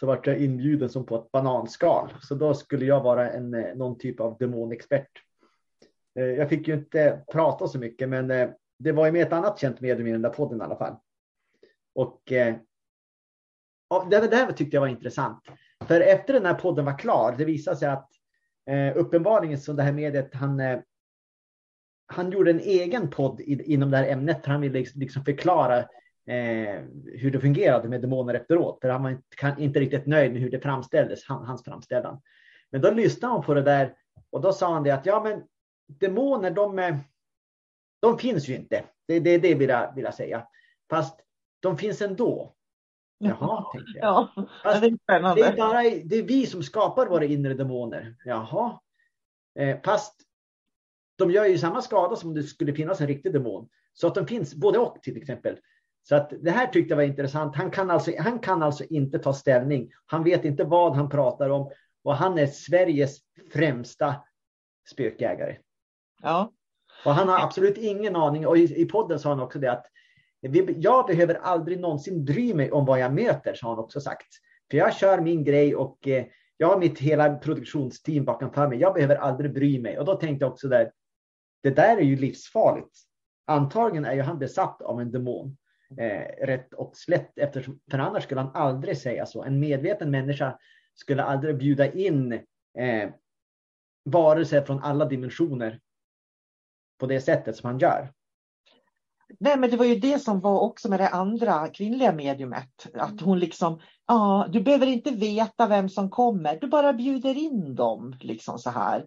Så 0.00 0.06
vart 0.06 0.26
jag 0.26 0.38
inbjuden 0.38 0.88
som 0.88 1.06
på 1.06 1.16
ett 1.16 1.32
bananskal. 1.32 2.08
Så 2.20 2.34
då 2.34 2.54
skulle 2.54 2.84
jag 2.84 3.02
vara 3.02 3.30
en, 3.30 3.50
någon 3.50 3.98
typ 3.98 4.20
av 4.20 4.36
demonexpert. 4.38 5.10
Eh, 6.18 6.24
jag 6.24 6.48
fick 6.48 6.68
ju 6.68 6.74
inte 6.74 7.24
prata 7.32 7.68
så 7.68 7.78
mycket, 7.78 8.08
men 8.08 8.30
eh, 8.30 8.50
det 8.78 8.92
var 8.92 9.06
ju 9.06 9.12
med 9.12 9.22
ett 9.22 9.32
annat 9.32 9.58
känt 9.58 9.80
medium 9.80 10.06
i 10.06 10.12
den 10.12 10.22
där 10.22 10.30
podden 10.30 10.60
i 10.60 10.64
alla 10.64 10.76
fall. 10.76 10.96
Och 11.94 12.32
eh, 12.32 12.54
det, 14.00 14.28
det 14.28 14.36
här 14.36 14.52
tyckte 14.52 14.76
jag 14.76 14.80
var 14.80 14.88
intressant. 14.88 15.42
För 15.86 16.00
efter 16.00 16.32
den 16.32 16.46
här 16.46 16.54
podden 16.54 16.84
var 16.84 16.98
klar, 16.98 17.34
det 17.38 17.44
visade 17.44 17.76
sig 17.76 17.88
att 17.88 18.08
eh, 18.70 18.96
uppenbarligen 18.96 19.58
så 19.58 19.72
det 19.72 19.82
här 19.82 19.92
mediet, 19.92 20.34
han, 20.34 20.60
eh, 20.60 20.78
han 22.06 22.30
gjorde 22.30 22.50
en 22.50 22.60
egen 22.60 23.10
podd 23.10 23.40
i, 23.40 23.72
inom 23.72 23.90
det 23.90 23.96
här 23.96 24.08
ämnet. 24.08 24.44
För 24.44 24.50
han 24.50 24.60
ville 24.60 24.78
liksom, 24.78 25.00
liksom 25.00 25.24
förklara 25.24 25.78
eh, 26.26 26.80
hur 27.14 27.30
det 27.30 27.40
fungerade 27.40 27.88
med 27.88 28.00
demoner 28.00 28.34
efteråt. 28.34 28.78
För 28.80 28.88
han 28.88 29.02
var 29.02 29.10
inte, 29.10 29.54
inte 29.58 29.80
riktigt 29.80 30.06
nöjd 30.06 30.32
med 30.32 30.42
hur 30.42 30.50
det 30.50 30.60
framställdes, 30.60 31.24
han, 31.24 31.46
hans 31.46 31.64
framställan. 31.64 32.20
Men 32.70 32.80
då 32.80 32.90
lyssnade 32.90 33.34
han 33.34 33.42
på 33.42 33.54
det 33.54 33.62
där 33.62 33.94
och 34.30 34.40
då 34.40 34.52
sa 34.52 34.72
han 34.72 34.82
det 34.82 34.90
att 34.90 35.06
ja, 35.06 35.22
men 35.22 35.42
demoner, 35.86 36.50
de, 36.50 36.78
eh, 36.78 36.96
de 38.00 38.18
finns 38.18 38.48
ju 38.48 38.54
inte. 38.54 38.84
Det, 39.06 39.20
det, 39.20 39.38
det 39.38 39.54
vill, 39.54 39.68
jag, 39.68 39.94
vill 39.94 40.04
jag 40.04 40.14
säga. 40.14 40.46
Fast 40.90 41.20
de 41.60 41.78
finns 41.78 42.02
ändå. 42.02 42.54
Jaha, 43.22 43.72
tänkte 43.72 43.98
jag. 43.98 44.06
Ja, 44.06 44.46
Fast 44.62 44.80
det 44.80 44.86
är 44.86 44.98
spännande. 45.02 45.42
Det 45.42 45.48
är, 45.48 45.56
bara, 45.56 45.82
det 45.82 46.16
är 46.16 46.22
vi 46.22 46.46
som 46.46 46.62
skapar 46.62 47.06
våra 47.06 47.24
inre 47.24 47.54
demoner. 47.54 48.16
Jaha. 48.24 48.80
Eh, 49.58 49.78
fast 49.84 50.22
de 51.18 51.30
gör 51.30 51.44
ju 51.44 51.58
samma 51.58 51.82
skada 51.82 52.16
som 52.16 52.28
om 52.28 52.34
det 52.34 52.42
skulle 52.42 52.74
finnas 52.74 53.00
en 53.00 53.06
riktig 53.06 53.32
demon. 53.32 53.68
Så 53.92 54.06
att 54.06 54.14
de 54.14 54.26
finns 54.26 54.54
både 54.54 54.78
och 54.78 55.02
till 55.02 55.16
exempel. 55.16 55.58
Så 56.02 56.16
att 56.16 56.32
det 56.40 56.50
här 56.50 56.66
tyckte 56.66 56.92
jag 56.92 56.96
var 56.96 57.04
intressant. 57.04 57.56
Han 57.56 57.70
kan, 57.70 57.90
alltså, 57.90 58.12
han 58.18 58.38
kan 58.38 58.62
alltså 58.62 58.84
inte 58.84 59.18
ta 59.18 59.32
ställning. 59.32 59.92
Han 60.06 60.24
vet 60.24 60.44
inte 60.44 60.64
vad 60.64 60.96
han 60.96 61.08
pratar 61.08 61.50
om 61.50 61.70
och 62.04 62.16
han 62.16 62.38
är 62.38 62.46
Sveriges 62.46 63.18
främsta 63.52 64.14
spökjägare. 64.90 65.58
Ja. 66.22 66.52
Och 67.04 67.14
han 67.14 67.28
har 67.28 67.38
absolut 67.38 67.78
ingen 67.78 68.16
aning. 68.16 68.46
Och 68.46 68.58
i, 68.58 68.82
i 68.82 68.84
podden 68.84 69.18
sa 69.18 69.28
han 69.28 69.40
också 69.40 69.58
det 69.58 69.72
att 69.72 69.86
jag 70.76 71.06
behöver 71.06 71.34
aldrig 71.34 71.80
någonsin 71.80 72.24
bry 72.24 72.54
mig 72.54 72.72
om 72.72 72.84
vad 72.84 73.00
jag 73.00 73.14
möter, 73.14 73.54
sa 73.54 73.68
han 73.68 73.78
också 73.78 74.00
sagt. 74.00 74.28
För 74.70 74.78
jag 74.78 74.96
kör 74.96 75.20
min 75.20 75.44
grej 75.44 75.76
och 75.76 76.08
eh, 76.08 76.24
jag 76.56 76.68
har 76.68 76.78
mitt 76.78 76.98
hela 76.98 77.34
produktionsteam 77.34 78.24
bakom 78.24 78.52
för 78.52 78.68
mig. 78.68 78.78
Jag 78.78 78.94
behöver 78.94 79.16
aldrig 79.16 79.52
bry 79.52 79.80
mig. 79.80 79.98
Och 79.98 80.04
då 80.04 80.16
tänkte 80.16 80.44
jag 80.44 80.52
också 80.52 80.68
där, 80.68 80.92
det 81.62 81.70
där 81.70 81.96
är 81.96 82.02
ju 82.02 82.16
livsfarligt. 82.16 82.98
Antagligen 83.46 84.04
är 84.04 84.14
ju 84.14 84.20
han 84.20 84.38
besatt 84.38 84.82
av 84.82 85.00
en 85.00 85.10
demon. 85.10 85.56
Eh, 85.98 86.46
rätt 86.46 86.72
och 86.72 86.96
slätt, 86.96 87.38
eftersom, 87.38 87.80
för 87.90 87.98
annars 87.98 88.22
skulle 88.22 88.40
han 88.40 88.54
aldrig 88.54 88.98
säga 88.98 89.26
så. 89.26 89.42
En 89.42 89.60
medveten 89.60 90.10
människa 90.10 90.58
skulle 90.94 91.22
aldrig 91.22 91.58
bjuda 91.58 91.92
in 91.92 92.32
eh, 92.78 93.10
varelser 94.04 94.62
från 94.62 94.82
alla 94.82 95.04
dimensioner 95.04 95.80
på 96.98 97.06
det 97.06 97.20
sättet 97.20 97.56
som 97.56 97.66
han 97.66 97.78
gör. 97.78 98.12
Nej, 99.40 99.58
men 99.58 99.70
det 99.70 99.76
var 99.76 99.84
ju 99.84 99.94
det 99.94 100.18
som 100.18 100.40
var 100.40 100.60
också 100.60 100.88
med 100.88 101.00
det 101.00 101.08
andra 101.08 101.68
kvinnliga 101.68 102.12
mediumet. 102.12 102.86
Att 102.94 103.20
hon 103.20 103.38
liksom, 103.38 103.80
ja, 104.06 104.46
du 104.50 104.60
behöver 104.60 104.86
inte 104.86 105.10
veta 105.10 105.66
vem 105.66 105.88
som 105.88 106.10
kommer, 106.10 106.58
du 106.60 106.66
bara 106.66 106.92
bjuder 106.92 107.38
in 107.38 107.74
dem. 107.74 108.16
Liksom 108.20 108.58
så 108.58 108.70
här. 108.70 109.04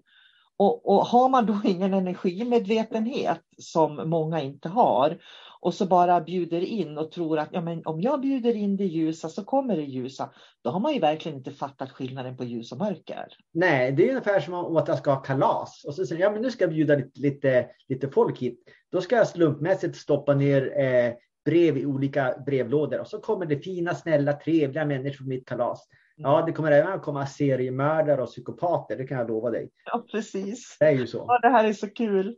Och, 0.57 0.89
och 0.89 1.05
har 1.05 1.29
man 1.29 1.45
då 1.45 1.61
ingen 1.63 1.93
energimedvetenhet 1.93 3.41
som 3.57 4.09
många 4.09 4.41
inte 4.41 4.69
har 4.69 5.17
och 5.59 5.73
så 5.73 5.85
bara 5.85 6.21
bjuder 6.21 6.61
in 6.61 6.97
och 6.97 7.11
tror 7.11 7.39
att 7.39 7.49
ja, 7.51 7.61
men 7.61 7.85
om 7.85 8.01
jag 8.01 8.21
bjuder 8.21 8.55
in 8.55 8.77
det 8.77 8.85
ljusa 8.85 9.29
så 9.29 9.43
kommer 9.43 9.75
det 9.75 9.83
ljusa. 9.83 10.29
Då 10.63 10.69
har 10.69 10.79
man 10.79 10.93
ju 10.93 10.99
verkligen 10.99 11.37
inte 11.37 11.51
fattat 11.51 11.91
skillnaden 11.91 12.37
på 12.37 12.43
ljus 12.43 12.71
och 12.71 12.77
mörker. 12.77 13.27
Nej, 13.53 13.91
det 13.91 14.05
är 14.05 14.09
ungefär 14.09 14.39
som 14.39 14.77
att 14.77 14.87
jag 14.87 14.97
ska 14.97 15.13
ha 15.13 15.21
kalas 15.21 15.85
och 15.87 15.93
så 15.93 16.05
säger 16.05 16.21
jag, 16.21 16.33
men 16.33 16.41
nu 16.41 16.51
ska 16.51 16.63
jag 16.63 16.73
bjuda 16.73 16.95
lite, 16.95 17.19
lite, 17.19 17.69
lite 17.87 18.09
folk 18.09 18.39
hit. 18.39 18.59
Då 18.91 19.01
ska 19.01 19.15
jag 19.15 19.27
slumpmässigt 19.27 19.95
stoppa 19.95 20.33
ner 20.33 20.79
eh, 20.79 21.13
brev 21.45 21.77
i 21.77 21.85
olika 21.85 22.35
brevlådor 22.45 22.99
och 22.99 23.07
så 23.07 23.19
kommer 23.19 23.45
det 23.45 23.59
fina, 23.59 23.95
snälla, 23.95 24.33
trevliga 24.33 24.85
människor 24.85 25.23
på 25.23 25.29
mitt 25.29 25.47
kalas. 25.47 25.87
Ja, 26.17 26.43
det 26.45 26.51
kommer 26.51 26.71
även 26.71 26.93
att 26.93 27.01
komma 27.01 27.27
seriemördare 27.27 28.21
och 28.21 28.27
psykopater, 28.27 28.97
det 28.97 29.07
kan 29.07 29.17
jag 29.17 29.27
lova 29.27 29.49
dig. 29.49 29.69
Ja, 29.85 30.05
precis. 30.11 30.77
Det 30.79 30.85
är 30.85 30.91
ju 30.91 31.07
så. 31.07 31.25
Ja, 31.27 31.39
det 31.41 31.49
här 31.49 31.63
är 31.63 31.73
så 31.73 31.89
kul. 31.89 32.35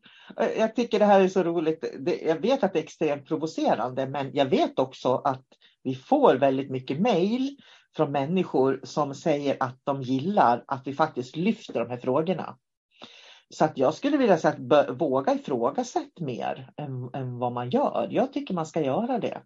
Jag 0.58 0.76
tycker 0.76 1.00
det 1.00 1.06
här 1.06 1.22
är 1.22 1.28
så 1.28 1.44
roligt. 1.44 1.86
Jag 2.22 2.42
vet 2.42 2.64
att 2.64 2.74
det 2.74 2.80
är 2.80 2.84
extremt 2.84 3.28
provocerande, 3.28 4.08
men 4.08 4.30
jag 4.34 4.46
vet 4.46 4.80
också 4.80 5.16
att 5.16 5.46
vi 5.84 5.96
får 5.96 6.36
väldigt 6.36 6.72
mycket 6.72 7.00
mejl 7.00 7.58
från 7.96 8.12
människor 8.12 8.80
som 8.84 9.14
säger 9.14 9.58
att 9.60 9.80
de 9.84 10.02
gillar 10.02 10.64
att 10.68 10.88
vi 10.88 10.94
faktiskt 10.94 11.36
lyfter 11.36 11.80
de 11.80 11.90
här 11.90 11.98
frågorna. 11.98 12.58
Så 13.50 13.66
att 13.66 13.78
jag 13.78 13.94
skulle 13.94 14.18
vilja 14.18 14.38
säga 14.38 14.54
att 14.70 15.02
våga 15.02 15.34
ifrågasätta 15.34 16.24
mer 16.24 16.70
än, 16.78 17.10
än 17.14 17.40
vad 17.40 17.52
man 17.52 17.70
gör. 17.70 18.08
Jag 18.12 18.34
tycker 18.34 18.54
man 18.54 18.66
ska 18.66 18.82
göra 18.82 19.20
det. 19.20 19.42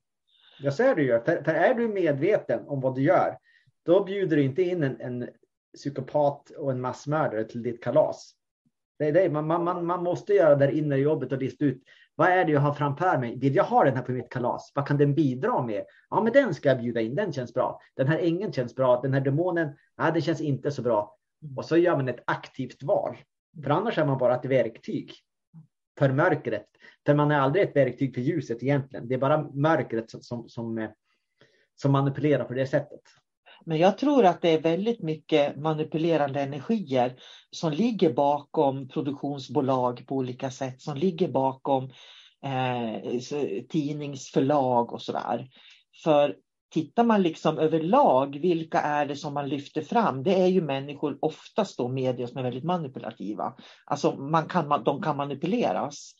Jag 0.59 0.73
säger 0.73 0.95
det 0.95 1.01
ju, 1.01 1.19
för, 1.19 1.43
för 1.43 1.53
är 1.53 1.73
du 1.73 1.87
medveten 1.87 2.67
om 2.67 2.81
vad 2.81 2.95
du 2.95 3.03
gör, 3.03 3.37
då 3.85 4.03
bjuder 4.03 4.37
du 4.37 4.43
inte 4.43 4.61
in 4.61 4.83
en, 4.83 5.01
en 5.01 5.29
psykopat 5.75 6.49
och 6.49 6.71
en 6.71 6.81
massmördare 6.81 7.43
till 7.43 7.63
ditt 7.63 7.83
kalas. 7.83 8.35
Det 8.99 9.05
är 9.05 9.11
det. 9.11 9.29
Man, 9.29 9.47
man, 9.47 9.85
man 9.85 10.03
måste 10.03 10.33
göra 10.33 10.55
det 10.55 10.77
inre 10.77 10.97
jobbet 10.97 11.31
och 11.31 11.37
lista 11.37 11.65
ut 11.65 11.83
vad 12.15 12.29
är 12.29 12.45
det 12.45 12.51
jag 12.51 12.61
har 12.61 12.73
framför 12.73 13.17
mig? 13.17 13.39
Vill 13.39 13.55
jag 13.55 13.63
ha 13.63 13.83
den 13.83 13.95
här 13.95 14.03
på 14.03 14.11
mitt 14.11 14.29
kalas? 14.29 14.71
Vad 14.75 14.87
kan 14.87 14.97
den 14.97 15.15
bidra 15.15 15.65
med? 15.65 15.85
Ja, 16.09 16.21
men 16.23 16.33
den 16.33 16.53
ska 16.53 16.69
jag 16.69 16.77
bjuda 16.77 17.01
in. 17.01 17.15
Den 17.15 17.33
känns 17.33 17.53
bra. 17.53 17.79
Den 17.95 18.07
här 18.07 18.19
ängeln 18.19 18.53
känns 18.53 18.75
bra. 18.75 19.01
Den 19.01 19.13
här 19.13 19.21
demonen, 19.21 19.69
nej, 19.97 20.11
det 20.13 20.21
känns 20.21 20.41
inte 20.41 20.71
så 20.71 20.81
bra. 20.81 21.17
Och 21.57 21.65
så 21.65 21.77
gör 21.77 21.95
man 21.95 22.09
ett 22.09 22.23
aktivt 22.25 22.83
val. 22.83 23.17
För 23.63 23.69
annars 23.69 23.97
är 23.97 24.05
man 24.05 24.17
bara 24.17 24.35
ett 24.35 24.45
verktyg 24.45 25.13
för 25.99 26.09
mörkret. 26.09 26.67
För 27.05 27.13
man 27.13 27.31
är 27.31 27.39
aldrig 27.39 27.63
ett 27.63 27.75
verktyg 27.75 28.13
för 28.13 28.21
ljuset 28.21 28.63
egentligen. 28.63 29.07
Det 29.07 29.15
är 29.15 29.19
bara 29.19 29.49
mörkret 29.53 30.11
som, 30.11 30.21
som, 30.21 30.49
som, 30.49 30.87
som 31.75 31.91
manipulerar 31.91 32.43
på 32.43 32.53
det 32.53 32.67
sättet. 32.67 33.01
Men 33.65 33.77
jag 33.77 33.97
tror 33.97 34.25
att 34.25 34.41
det 34.41 34.49
är 34.49 34.61
väldigt 34.61 35.01
mycket 35.01 35.57
manipulerande 35.57 36.41
energier 36.41 37.15
som 37.51 37.71
ligger 37.71 38.13
bakom 38.13 38.87
produktionsbolag 38.87 40.07
på 40.07 40.15
olika 40.15 40.51
sätt, 40.51 40.81
som 40.81 40.97
ligger 40.97 41.27
bakom 41.27 41.83
eh, 42.45 43.19
tidningsförlag 43.69 44.93
och 44.93 45.01
sådär. 45.01 45.49
För 46.03 46.35
tittar 46.73 47.03
man 47.03 47.21
liksom 47.21 47.57
överlag, 47.57 48.39
vilka 48.41 48.81
är 48.81 49.05
det 49.05 49.15
som 49.15 49.33
man 49.33 49.49
lyfter 49.49 49.81
fram? 49.81 50.23
Det 50.23 50.41
är 50.41 50.47
ju 50.47 50.61
människor, 50.61 51.17
oftast 51.21 51.77
då 51.77 51.87
medier 51.87 52.27
som 52.27 52.37
är 52.37 52.43
väldigt 52.43 52.63
manipulativa. 52.63 53.53
Alltså 53.85 54.15
man 54.15 54.45
kan, 54.45 54.83
de 54.83 55.01
kan 55.01 55.17
manipuleras. 55.17 56.13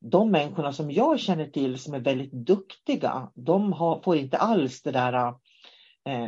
De 0.00 0.30
människorna 0.30 0.72
som 0.72 0.90
jag 0.90 1.20
känner 1.20 1.46
till 1.46 1.78
som 1.78 1.94
är 1.94 2.00
väldigt 2.00 2.32
duktiga, 2.32 3.30
de 3.34 3.72
har, 3.72 4.00
får 4.02 4.16
inte 4.16 4.36
alls 4.36 4.82
det 4.82 4.90
där 4.90 5.34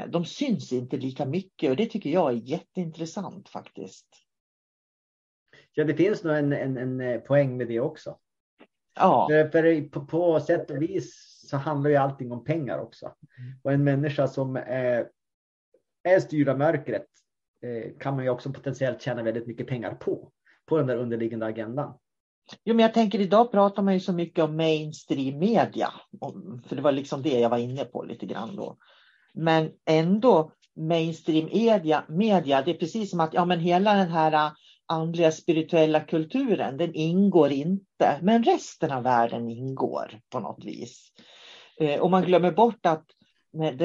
de 0.09 0.25
syns 0.25 0.73
inte 0.73 0.97
lika 0.97 1.27
mycket 1.27 1.71
och 1.71 1.77
det 1.77 1.87
tycker 1.87 2.11
jag 2.11 2.33
är 2.33 2.37
jätteintressant 2.37 3.49
faktiskt. 3.49 4.07
Ja, 5.73 5.85
det 5.85 5.95
finns 5.95 6.25
nog 6.25 6.37
en, 6.37 6.53
en, 6.53 6.77
en 6.77 7.01
eh, 7.01 7.21
poäng 7.21 7.57
med 7.57 7.69
det 7.69 7.81
också. 7.81 8.19
Ja. 8.95 9.27
För, 9.31 9.49
för 9.49 9.89
på, 9.89 10.07
på, 10.07 10.41
sätt 10.41 10.71
och 10.71 10.83
vis 10.83 11.41
så 11.49 11.57
handlar 11.57 11.91
ju 11.91 11.97
allting 11.97 12.33
om 12.33 12.45
pengar 12.45 12.79
också. 12.79 13.07
Mm. 13.07 13.61
Och 13.63 13.73
en 13.73 13.85
människa 13.85 14.29
som 14.29 14.57
är, 14.57 15.09
är 16.03 16.21
styrd 16.21 16.49
av 16.49 16.59
mörkret 16.59 17.07
eh, 17.63 17.99
kan 17.99 18.15
man 18.15 18.25
ju 18.25 18.31
också 18.31 18.53
potentiellt 18.53 19.03
tjäna 19.03 19.23
väldigt 19.23 19.47
mycket 19.47 19.67
pengar 19.67 19.95
på. 19.95 20.31
På 20.67 20.79
den 20.79 20.87
där 20.87 20.97
underliggande 20.97 21.47
agendan. 21.47 21.99
Jo, 22.65 22.75
men 22.75 22.83
jag 22.83 22.95
tänker 22.95 23.21
idag 23.21 23.53
pratar 23.53 23.83
man 23.83 23.95
ju 23.95 24.01
så 24.01 24.13
mycket 24.13 24.45
om 24.45 24.57
mainstream 24.57 25.39
media. 25.39 25.93
För 26.67 26.77
det 26.77 26.83
var 26.83 26.93
liksom 26.93 27.23
det 27.23 27.41
jag 27.41 27.51
var 27.51 27.59
inne 27.59 27.85
på 27.85 28.03
lite 28.03 28.27
grann 28.27 28.57
då. 28.57 28.77
Men 29.35 29.71
ändå 29.85 30.53
mainstream 30.77 31.47
media, 31.53 32.05
media, 32.09 32.63
det 32.63 32.71
är 32.71 32.79
precis 32.79 33.11
som 33.11 33.21
att 33.21 33.35
ja, 33.35 33.45
men 33.45 33.61
hela 33.61 33.95
den 33.95 34.09
här 34.09 34.33
äh, 34.33 34.53
andliga 34.87 35.33
spirituella 35.33 36.01
kulturen, 36.01 36.77
den 36.77 36.95
ingår 36.95 37.51
inte. 37.51 38.19
Men 38.23 38.45
resten 38.45 38.91
av 38.91 39.03
världen 39.03 39.51
ingår 39.51 40.21
på 40.31 40.41
något 40.41 40.65
vis. 40.65 41.13
Eh, 41.81 42.01
och 42.01 42.11
man 42.11 42.25
glömmer 42.25 42.53
bort 42.53 42.87
att 42.87 43.05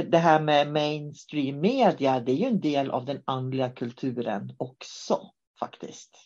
det 0.10 0.18
här 0.18 0.42
med 0.42 0.72
mainstream 0.72 1.62
media, 1.62 2.20
det 2.20 2.32
är 2.32 2.36
ju 2.36 2.46
en 2.46 2.60
del 2.60 2.92
av 2.92 3.06
den 3.06 3.22
andliga 3.26 3.70
kulturen 3.70 4.54
också 4.58 5.20
faktiskt. 5.60 6.18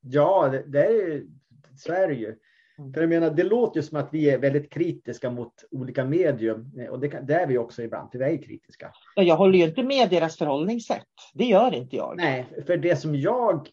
Ja, 0.00 0.48
det, 0.48 0.62
det 0.66 0.86
är, 0.86 1.22
så 1.76 1.92
är 1.92 2.08
det 2.08 2.14
ju. 2.14 2.38
Mm. 2.78 2.92
För 2.92 3.00
jag 3.00 3.08
menar, 3.08 3.30
det 3.30 3.44
låter 3.44 3.80
ju 3.80 3.86
som 3.86 3.98
att 3.98 4.08
vi 4.12 4.30
är 4.30 4.38
väldigt 4.38 4.72
kritiska 4.72 5.30
mot 5.30 5.64
olika 5.70 6.04
medium 6.04 6.72
eh, 6.78 6.86
och 6.86 7.00
det, 7.00 7.08
det 7.08 7.34
är 7.34 7.46
vi 7.46 7.58
också 7.58 7.82
ibland, 7.82 8.10
för 8.10 8.18
vi 8.18 8.24
är 8.24 8.42
kritiska. 8.42 8.92
Jag 9.16 9.36
håller 9.36 9.58
ju 9.58 9.64
inte 9.64 9.82
med 9.82 10.10
deras 10.10 10.36
förhållningssätt. 10.36 11.04
Det 11.34 11.44
gör 11.44 11.74
inte 11.74 11.96
jag. 11.96 12.16
Nej, 12.16 12.46
för 12.66 12.76
det 12.76 12.96
som 12.96 13.14
jag 13.14 13.68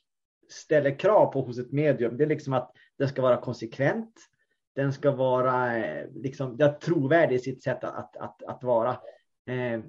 ställer 0.49 0.99
krav 0.99 1.31
på 1.31 1.41
hos 1.41 1.59
ett 1.59 1.71
medium, 1.71 2.17
det 2.17 2.23
är 2.23 2.27
liksom 2.27 2.53
att 2.53 2.71
den 2.97 3.07
ska 3.07 3.21
vara 3.21 3.37
konsekvent. 3.37 4.15
Den 4.75 4.93
ska 4.93 5.11
vara 5.11 5.77
eh, 5.77 6.05
liksom, 6.15 6.73
trovärdig 6.81 7.35
i 7.35 7.39
sitt 7.39 7.63
sätt 7.63 7.83
att, 7.83 8.17
att, 8.17 8.43
att 8.43 8.63
vara. 8.63 8.91
Eh, 9.47 9.81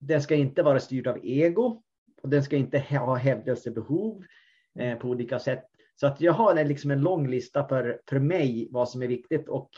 den 0.00 0.22
ska 0.22 0.34
inte 0.34 0.62
vara 0.62 0.80
styrd 0.80 1.06
av 1.06 1.18
ego 1.22 1.82
och 2.22 2.28
den 2.28 2.42
ska 2.42 2.56
inte 2.56 2.78
ha 2.78 3.14
hävdelsebehov 3.14 4.24
eh, 4.78 4.98
på 4.98 5.08
olika 5.08 5.38
sätt. 5.38 5.64
Så 5.96 6.06
att 6.06 6.20
jag 6.20 6.32
har 6.32 6.64
liksom 6.64 6.90
en 6.90 7.00
lång 7.00 7.28
lista 7.28 7.68
för, 7.68 8.00
för 8.08 8.18
mig 8.18 8.68
vad 8.70 8.88
som 8.88 9.02
är 9.02 9.08
viktigt. 9.08 9.48
Och 9.48 9.70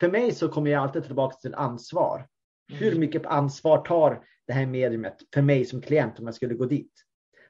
för 0.00 0.08
mig 0.08 0.32
så 0.32 0.48
kommer 0.48 0.70
jag 0.70 0.82
alltid 0.82 1.04
tillbaka 1.04 1.36
till 1.36 1.54
ansvar. 1.54 2.26
Hur 2.72 2.88
mm. 2.88 3.00
mycket 3.00 3.26
ansvar 3.26 3.78
tar 3.78 4.24
det 4.46 4.52
här 4.52 4.66
mediumet 4.66 5.16
för 5.34 5.42
mig 5.42 5.64
som 5.64 5.80
klient 5.80 6.18
om 6.18 6.26
jag 6.26 6.34
skulle 6.34 6.54
gå 6.54 6.64
dit? 6.64 6.92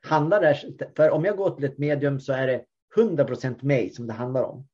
Handlar 0.03 0.41
det, 0.41 0.57
för 0.97 1.11
om 1.11 1.25
jag 1.25 1.37
går 1.37 1.51
till 1.51 1.65
ett 1.65 1.79
medium 1.79 2.21
så 2.21 2.33
är 2.33 2.47
det 2.47 2.65
100% 2.97 3.65
mig 3.65 3.91
som 3.91 4.07
det 4.07 4.13
handlar 4.13 4.43
om. 4.43 4.69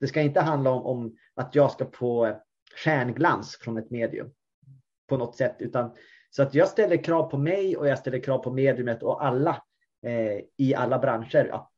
Det 0.00 0.06
ska 0.06 0.20
inte 0.20 0.40
handla 0.40 0.70
om, 0.70 0.86
om 0.86 1.16
att 1.34 1.54
jag 1.54 1.70
ska 1.70 1.86
få 1.92 2.40
stjärnglans 2.84 3.58
från 3.60 3.76
ett 3.78 3.90
medium 3.90 4.30
på 5.08 5.16
något 5.16 5.36
sätt, 5.36 5.56
utan 5.58 5.94
så 6.30 6.42
att 6.42 6.54
jag 6.54 6.68
ställer 6.68 7.04
krav 7.04 7.30
på 7.30 7.38
mig 7.38 7.76
och 7.76 7.88
jag 7.88 7.98
ställer 7.98 8.18
krav 8.18 8.38
på 8.38 8.52
mediumet 8.52 9.02
och 9.02 9.24
alla 9.24 9.62
eh, 10.06 10.40
i 10.56 10.74
alla 10.74 10.98
branscher 10.98 11.48
att 11.52 11.72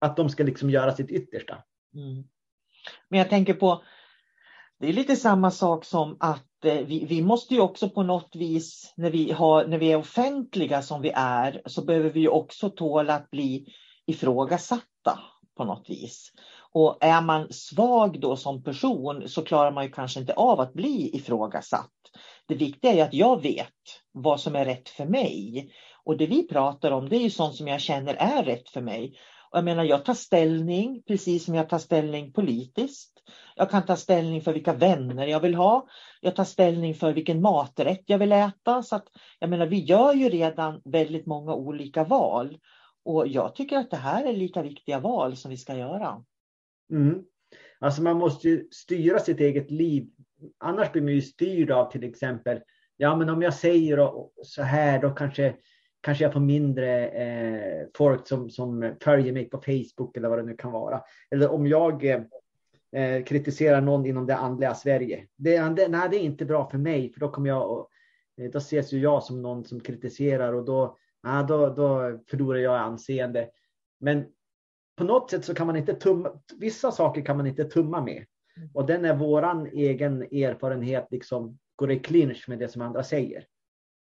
att 0.00 0.16
de 0.16 0.28
ska 0.28 0.42
liksom 0.42 0.70
göra 0.70 0.96
sitt 0.96 1.10
yttersta. 1.10 1.54
Mm. 1.94 2.24
Men 3.08 3.18
jag 3.18 3.30
tänker 3.30 3.54
på, 3.54 3.82
det 4.80 4.88
är 4.88 4.92
lite 4.92 5.16
samma 5.16 5.50
sak 5.50 5.84
som 5.84 6.16
att 6.20 6.64
eh, 6.64 6.86
vi, 6.86 7.04
vi, 7.04 7.22
måste 7.22 7.54
ju 7.54 7.60
också 7.60 7.90
på 7.90 8.02
något 8.02 8.36
vis, 8.36 8.94
när 8.96 9.10
vi, 9.10 9.32
har, 9.32 9.66
när 9.66 9.78
vi 9.78 9.92
är 9.92 9.96
offentliga 9.96 10.82
som 10.82 11.02
vi 11.02 11.12
är, 11.14 11.62
så 11.66 11.84
behöver 11.84 12.10
vi 12.10 12.28
också 12.28 12.70
tåla 12.70 13.14
att 13.14 13.30
bli 13.30 13.66
ifrågasatta 14.06 15.18
på 15.56 15.64
något 15.64 15.90
vis. 15.90 16.32
Och 16.72 16.98
är 17.00 17.20
man 17.22 17.52
svag 17.52 18.20
då 18.20 18.36
som 18.36 18.62
person 18.62 19.28
så 19.28 19.42
klarar 19.42 19.72
man 19.72 19.84
ju 19.84 19.90
kanske 19.90 20.20
inte 20.20 20.32
av 20.32 20.60
att 20.60 20.72
bli 20.72 21.16
ifrågasatt. 21.16 21.90
Det 22.46 22.54
viktiga 22.54 22.92
är 22.92 23.04
att 23.04 23.14
jag 23.14 23.42
vet 23.42 23.68
vad 24.12 24.40
som 24.40 24.56
är 24.56 24.64
rätt 24.64 24.88
för 24.88 25.04
mig. 25.04 25.70
Och 26.04 26.16
det 26.16 26.26
vi 26.26 26.48
pratar 26.48 26.90
om 26.90 27.08
det 27.08 27.16
är 27.16 27.20
ju 27.20 27.30
sånt 27.30 27.54
som 27.54 27.68
jag 27.68 27.80
känner 27.80 28.14
är 28.14 28.42
rätt 28.44 28.70
för 28.70 28.80
mig. 28.80 29.18
Jag 29.52 29.64
menar, 29.64 29.84
jag 29.84 30.04
tar 30.04 30.14
ställning 30.14 31.02
precis 31.06 31.44
som 31.44 31.54
jag 31.54 31.68
tar 31.68 31.78
ställning 31.78 32.32
politiskt. 32.32 33.12
Jag 33.56 33.70
kan 33.70 33.86
ta 33.86 33.96
ställning 33.96 34.42
för 34.42 34.52
vilka 34.52 34.72
vänner 34.72 35.26
jag 35.26 35.40
vill 35.40 35.54
ha. 35.54 35.88
Jag 36.20 36.36
tar 36.36 36.44
ställning 36.44 36.94
för 36.94 37.12
vilken 37.12 37.40
maträtt 37.40 38.02
jag 38.06 38.18
vill 38.18 38.32
äta. 38.32 38.82
Så 38.82 38.96
att, 38.96 39.06
jag 39.38 39.50
menar, 39.50 39.66
vi 39.66 39.78
gör 39.78 40.12
ju 40.14 40.28
redan 40.28 40.80
väldigt 40.84 41.26
många 41.26 41.54
olika 41.54 42.04
val. 42.04 42.58
Och 43.04 43.28
jag 43.28 43.54
tycker 43.54 43.76
att 43.76 43.90
det 43.90 43.96
här 43.96 44.24
är 44.24 44.32
lika 44.32 44.62
viktiga 44.62 45.00
val 45.00 45.36
som 45.36 45.50
vi 45.50 45.56
ska 45.56 45.76
göra. 45.76 46.24
Mm. 46.92 47.22
Alltså 47.80 48.02
man 48.02 48.16
måste 48.16 48.48
ju 48.48 48.68
styra 48.70 49.18
sitt 49.18 49.40
eget 49.40 49.70
liv. 49.70 50.08
Annars 50.58 50.92
blir 50.92 51.02
man 51.02 51.12
ju 51.12 51.22
styrd 51.22 51.70
av 51.70 51.90
till 51.90 52.04
exempel, 52.04 52.60
ja 52.96 53.16
men 53.16 53.30
om 53.30 53.42
jag 53.42 53.54
säger 53.54 54.10
så 54.42 54.62
här 54.62 55.02
då 55.02 55.10
kanske 55.10 55.54
kanske 56.00 56.24
jag 56.24 56.32
får 56.32 56.40
mindre 56.40 57.08
eh, 57.08 57.86
folk 57.96 58.28
som, 58.28 58.50
som 58.50 58.94
följer 59.00 59.32
mig 59.32 59.50
på 59.50 59.58
Facebook 59.58 60.16
eller 60.16 60.28
vad 60.28 60.38
det 60.38 60.42
nu 60.42 60.56
kan 60.56 60.72
vara. 60.72 61.02
Eller 61.30 61.50
om 61.50 61.66
jag 61.66 62.04
eh, 62.04 63.24
kritiserar 63.26 63.80
någon 63.80 64.06
inom 64.06 64.26
det 64.26 64.36
andliga 64.36 64.74
Sverige. 64.74 65.26
Det, 65.36 65.58
det, 65.58 65.88
nej, 65.88 66.08
det 66.10 66.16
är 66.16 66.20
inte 66.20 66.44
bra 66.44 66.70
för 66.70 66.78
mig, 66.78 67.12
för 67.12 67.20
då 67.20 67.28
kommer 67.28 67.48
jag 67.48 67.70
och, 67.70 67.88
eh, 68.40 68.50
då 68.50 68.58
ses 68.58 68.92
ju 68.92 68.98
jag 68.98 69.22
som 69.22 69.42
någon 69.42 69.64
som 69.64 69.80
kritiserar 69.80 70.52
och 70.52 70.64
då, 70.64 70.96
nej, 71.22 71.44
då, 71.48 71.68
då 71.68 72.18
förlorar 72.30 72.58
jag 72.58 72.76
anseende. 72.76 73.48
Men 74.00 74.26
på 74.96 75.04
något 75.04 75.30
sätt 75.30 75.44
så 75.44 75.54
kan 75.54 75.66
man 75.66 75.76
inte 75.76 75.94
tumma, 75.94 76.32
vissa 76.56 76.92
saker 76.92 77.22
kan 77.22 77.36
man 77.36 77.46
inte 77.46 77.64
tumma 77.64 78.04
med. 78.04 78.24
Och 78.74 78.86
den 78.86 79.04
är 79.04 79.14
våran 79.14 79.66
egen 79.66 80.22
erfarenhet, 80.22 81.06
liksom 81.10 81.58
går 81.76 81.92
i 81.92 81.98
clinch 81.98 82.48
med 82.48 82.58
det 82.58 82.68
som 82.68 82.82
andra 82.82 83.02
säger. 83.02 83.44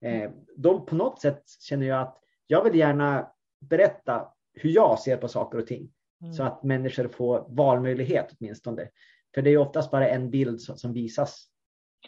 Eh, 0.00 0.30
de, 0.56 0.86
på 0.86 0.94
något 0.94 1.20
sätt 1.20 1.42
känner 1.60 1.86
jag 1.86 2.00
att 2.00 2.18
jag 2.46 2.64
vill 2.64 2.74
gärna 2.74 3.28
berätta 3.60 4.28
hur 4.52 4.70
jag 4.70 4.98
ser 4.98 5.16
på 5.16 5.28
saker 5.28 5.58
och 5.58 5.66
ting. 5.66 5.90
Mm. 6.20 6.32
Så 6.32 6.42
att 6.42 6.62
människor 6.62 7.08
får 7.08 7.46
valmöjlighet 7.48 8.26
åtminstone. 8.38 8.88
För 9.34 9.42
det 9.42 9.50
är 9.50 9.58
oftast 9.58 9.90
bara 9.90 10.08
en 10.08 10.30
bild 10.30 10.60
som, 10.60 10.76
som 10.76 10.92
visas 10.92 11.46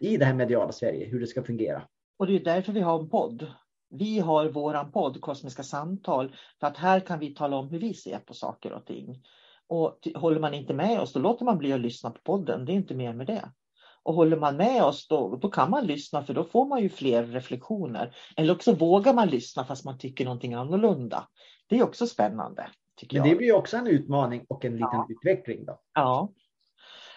i 0.00 0.16
det 0.16 0.24
här 0.24 0.34
mediala 0.34 0.72
Sverige, 0.72 1.06
hur 1.06 1.20
det 1.20 1.26
ska 1.26 1.42
fungera. 1.42 1.82
Och 2.18 2.26
det 2.26 2.36
är 2.36 2.44
därför 2.44 2.72
vi 2.72 2.80
har 2.80 2.98
en 2.98 3.08
podd. 3.08 3.52
Vi 3.90 4.18
har 4.18 4.48
våran 4.48 4.92
podd 4.92 5.20
Kosmiska 5.20 5.62
samtal 5.62 6.36
för 6.60 6.66
att 6.66 6.76
här 6.76 7.00
kan 7.00 7.18
vi 7.18 7.34
tala 7.34 7.56
om 7.56 7.68
hur 7.68 7.78
vi 7.78 7.94
ser 7.94 8.18
på 8.18 8.34
saker 8.34 8.72
och 8.72 8.86
ting. 8.86 9.22
Och 9.66 10.08
håller 10.14 10.40
man 10.40 10.54
inte 10.54 10.74
med 10.74 11.00
oss, 11.00 11.12
då 11.12 11.20
låter 11.20 11.44
man 11.44 11.58
bli 11.58 11.72
att 11.72 11.80
lyssna 11.80 12.10
på 12.10 12.20
podden. 12.24 12.64
Det 12.64 12.72
är 12.72 12.74
inte 12.74 12.94
mer 12.94 13.12
med 13.12 13.26
det. 13.26 13.52
Och 14.08 14.14
håller 14.14 14.36
man 14.36 14.56
med 14.56 14.84
oss 14.84 15.08
då, 15.08 15.36
då 15.36 15.50
kan 15.50 15.70
man 15.70 15.86
lyssna 15.86 16.24
för 16.24 16.34
då 16.34 16.44
får 16.44 16.66
man 16.66 16.82
ju 16.82 16.88
fler 16.88 17.24
reflektioner. 17.24 18.16
Eller 18.36 18.54
också 18.54 18.72
vågar 18.72 19.14
man 19.14 19.28
lyssna 19.28 19.64
fast 19.64 19.84
man 19.84 19.98
tycker 19.98 20.24
någonting 20.24 20.54
annorlunda. 20.54 21.28
Det 21.66 21.78
är 21.78 21.82
också 21.82 22.06
spännande. 22.06 22.70
Men 23.12 23.22
det 23.22 23.34
blir 23.34 23.54
också 23.54 23.76
en 23.76 23.86
utmaning 23.86 24.44
och 24.48 24.64
en 24.64 24.72
liten 24.72 24.88
ja. 24.92 25.06
utveckling. 25.08 25.64
Då. 25.64 25.80
Ja. 25.94 26.32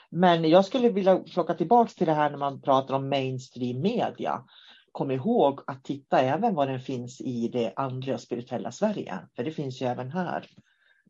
Men 0.10 0.49
jag 0.49 0.65
skulle 0.65 0.89
vilja 0.89 1.19
plocka 1.19 1.54
tillbaka 1.54 1.91
till 1.97 2.08
det 2.08 2.13
här 2.13 2.30
när 2.30 2.38
man 2.38 2.62
pratar 2.62 2.95
om 2.95 3.10
mainstream 3.10 3.82
media. 3.82 4.43
Kom 4.91 5.12
ihåg 5.12 5.60
att 5.67 5.84
titta 5.84 6.19
även 6.19 6.56
vad 6.56 6.67
den 6.67 6.80
finns 6.80 7.21
i 7.21 7.47
det 7.47 7.73
andliga 7.75 8.15
och 8.15 8.21
spirituella 8.21 8.71
Sverige. 8.71 9.19
För 9.36 9.43
det 9.43 9.51
finns 9.51 9.82
ju 9.82 9.86
även 9.86 10.12
här. 10.12 10.47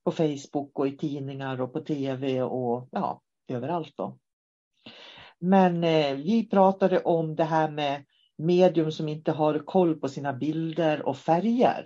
På 0.03 0.11
Facebook 0.11 0.79
och 0.79 0.87
i 0.87 0.97
tidningar 0.97 1.61
och 1.61 1.73
på 1.73 1.79
tv 1.79 2.41
och 2.41 2.89
ja, 2.91 3.21
överallt 3.47 3.93
då. 3.97 4.17
Men 5.41 5.83
eh, 5.83 6.15
vi 6.15 6.49
pratade 6.49 6.99
om 6.99 7.35
det 7.35 7.43
här 7.43 7.71
med 7.71 8.03
medium 8.37 8.91
som 8.91 9.07
inte 9.07 9.31
har 9.31 9.59
koll 9.59 9.95
på 9.95 10.09
sina 10.09 10.33
bilder 10.33 11.01
och 11.01 11.17
färger. 11.17 11.85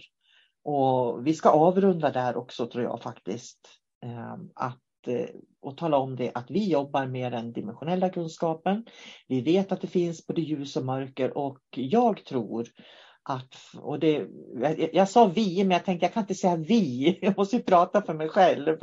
Och 0.64 1.28
vi 1.28 1.34
ska 1.34 1.50
avrunda 1.50 2.12
där 2.12 2.38
också 2.38 2.68
tror 2.68 2.84
jag 2.84 3.02
faktiskt. 3.02 3.60
Eh, 4.04 4.34
att, 4.56 5.08
eh, 5.08 5.30
och 5.62 5.78
tala 5.78 5.98
om 5.98 6.16
det 6.16 6.32
att 6.34 6.52
vi 6.52 6.70
jobbar 6.70 7.08
med 7.08 7.32
den 7.32 7.54
dimensionella 7.54 8.10
kunskapen. 8.10 8.86
Vi 9.28 9.42
vet 9.42 9.72
att 9.72 9.82
det 9.82 9.88
finns 9.88 10.28
både 10.28 10.42
ljus 10.42 10.76
och 10.76 10.86
mörker 10.86 11.38
och 11.38 11.60
jag 11.76 12.26
tror 12.26 12.68
att, 13.24 13.56
och 13.82 14.00
det, 14.00 14.28
jag, 14.62 14.90
jag 14.94 15.10
sa 15.10 15.26
vi, 15.26 15.64
men 15.64 15.72
jag 15.72 15.86
tänkte 15.86 16.06
jag 16.06 16.14
kan 16.14 16.24
inte 16.24 16.36
säga 16.36 16.56
vi, 16.56 17.18
jag 17.22 17.38
måste 17.38 17.56
ju 17.56 17.64
prata 17.64 18.02
för 18.02 18.14
mig 18.14 18.30
själv. 18.30 18.78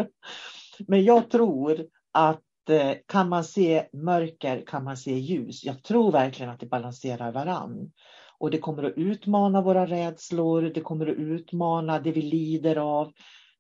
Men 0.87 1.05
jag 1.05 1.31
tror 1.31 1.87
att 2.13 2.43
Eh, 2.69 2.97
kan 3.07 3.29
man 3.29 3.45
se 3.45 3.89
mörker 3.93 4.67
kan 4.67 4.85
man 4.85 4.97
se 4.97 5.13
ljus. 5.13 5.65
Jag 5.65 5.83
tror 5.83 6.13
verkligen 6.13 6.51
att 6.51 6.61
det 6.61 6.67
balanserar 6.67 7.33
varann. 7.33 7.93
Och 8.39 8.51
det 8.51 8.59
kommer 8.59 8.83
att 8.83 8.97
utmana 8.97 9.63
våra 9.63 9.87
rädslor, 9.87 10.63
det 10.63 10.81
kommer 10.81 11.07
att 11.07 11.17
utmana 11.17 12.01
det 12.01 12.13
vi 12.13 12.23
lider 12.23 12.77
av. 12.77 13.13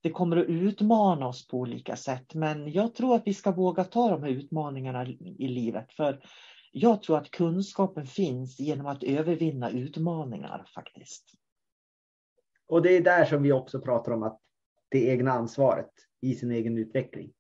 Det 0.02 0.10
kommer 0.10 0.36
att 0.36 0.46
utmana 0.46 1.26
oss 1.26 1.48
på 1.48 1.56
olika 1.56 1.96
sätt. 1.96 2.34
Men 2.34 2.72
jag 2.72 2.94
tror 2.94 3.14
att 3.14 3.26
vi 3.26 3.34
ska 3.34 3.50
våga 3.50 3.84
ta 3.84 4.10
de 4.10 4.22
här 4.22 4.30
utmaningarna 4.30 5.06
i 5.38 5.48
livet. 5.48 5.92
För 5.92 6.20
jag 6.72 7.02
tror 7.02 7.18
att 7.18 7.30
kunskapen 7.30 8.06
finns 8.06 8.60
genom 8.60 8.86
att 8.86 9.02
övervinna 9.02 9.70
utmaningar 9.70 10.66
faktiskt. 10.74 11.34
Och 12.68 12.82
det 12.82 12.96
är 12.96 13.00
där 13.00 13.24
som 13.24 13.42
vi 13.42 13.52
också 13.52 13.80
pratar 13.80 14.12
om 14.12 14.22
att 14.22 14.40
det 14.88 15.08
egna 15.08 15.32
ansvaret 15.32 15.90
i 16.20 16.34
sin 16.34 16.50
egen 16.50 16.78
utveckling. 16.78 17.32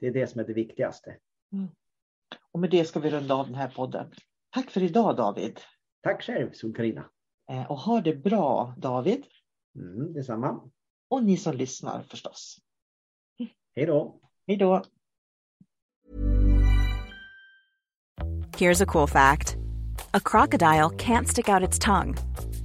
Det 0.00 0.06
är 0.06 0.12
det 0.12 0.26
som 0.26 0.40
är 0.40 0.44
det 0.44 0.52
viktigaste. 0.52 1.16
Mm. 1.52 1.68
Och 2.52 2.60
med 2.60 2.70
det 2.70 2.84
ska 2.84 3.00
vi 3.00 3.10
runda 3.10 3.34
av 3.34 3.46
den 3.46 3.54
här 3.54 3.68
podden. 3.68 4.12
Tack 4.50 4.70
för 4.70 4.82
idag 4.82 5.16
David. 5.16 5.60
Tack 6.02 6.22
själv 6.22 6.52
Sol-Carina. 6.52 7.10
Eh, 7.50 7.70
och 7.70 7.78
ha 7.78 8.00
det 8.00 8.14
bra 8.14 8.74
David. 8.78 9.26
Mm, 9.78 10.12
detsamma. 10.12 10.70
Och 11.08 11.24
ni 11.24 11.36
som 11.36 11.56
lyssnar 11.56 12.02
förstås. 12.02 12.58
Hej 13.76 13.86
då. 13.86 14.20
Hej 14.46 14.56
då. 14.56 14.82
Here's 18.58 18.82
a 18.82 18.86
cool 18.86 19.08
fact. 19.08 19.56
A 20.14 20.20
crocodile 20.20 20.90
can't 20.90 21.26
stick 21.26 21.48
out 21.48 21.68
its 21.68 21.78
tongue. 21.78 22.14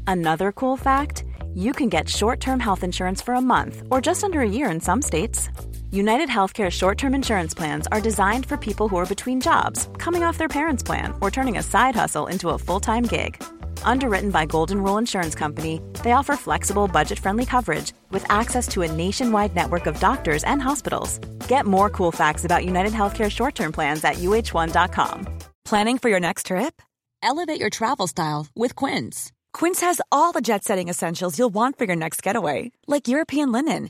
Another 0.08 0.52
cool 0.52 0.78
fact. 0.78 1.24
You 1.54 1.74
can 1.74 1.90
get 1.90 2.10
short-term 2.10 2.60
health 2.60 2.84
insurance 2.84 3.26
for 3.26 3.34
a 3.34 3.42
month 3.42 3.84
or 3.92 4.02
just 4.02 4.24
under 4.24 4.40
a 4.40 4.50
year 4.50 4.72
in 4.72 4.80
some 4.80 5.02
states. 5.02 5.50
United 5.94 6.30
Healthcare 6.30 6.70
short 6.70 6.98
term 6.98 7.14
insurance 7.14 7.54
plans 7.54 7.86
are 7.92 8.00
designed 8.00 8.46
for 8.46 8.56
people 8.56 8.88
who 8.88 8.96
are 8.96 9.06
between 9.06 9.42
jobs, 9.42 9.90
coming 9.98 10.24
off 10.24 10.38
their 10.38 10.48
parents' 10.48 10.82
plan, 10.82 11.14
or 11.20 11.30
turning 11.30 11.58
a 11.58 11.64
side 11.64 11.96
hustle 11.96 12.28
into 12.28 12.50
a 12.50 12.58
full 12.58 12.80
time 12.80 13.04
gig. 13.04 13.44
Underwritten 13.84 14.32
by 14.32 14.46
Golden 14.46 14.82
Rule 14.82 14.98
Insurance 14.98 15.36
Company, 15.36 15.82
they 16.02 16.14
offer 16.14 16.38
flexible, 16.38 16.88
budget 16.88 17.20
friendly 17.20 17.46
coverage 17.46 17.92
with 18.10 18.26
access 18.32 18.70
to 18.70 18.84
a 18.84 18.92
nationwide 18.92 19.54
network 19.54 19.86
of 19.86 20.00
doctors 20.00 20.46
and 20.46 20.62
hospitals. 20.62 21.20
Get 21.50 21.66
more 21.66 21.90
cool 21.90 22.14
facts 22.14 22.46
about 22.46 22.64
United 22.64 22.94
Healthcare 22.94 23.30
short 23.30 23.56
term 23.56 23.74
plans 23.74 24.02
at 24.06 24.16
uh1.com. 24.16 25.28
Planning 25.66 25.98
for 25.98 26.08
your 26.08 26.22
next 26.22 26.46
trip? 26.46 26.82
Elevate 27.22 27.60
your 27.60 27.70
travel 27.70 28.08
style 28.08 28.48
with 28.56 28.76
Quince. 28.76 29.34
Quince 29.52 29.82
has 29.82 30.00
all 30.10 30.32
the 30.32 30.42
jet 30.42 30.64
setting 30.64 30.88
essentials 30.88 31.38
you'll 31.38 31.50
want 31.54 31.78
for 31.78 31.84
your 31.84 31.98
next 31.98 32.24
getaway, 32.24 32.72
like 32.88 33.10
European 33.10 33.52
linen 33.52 33.90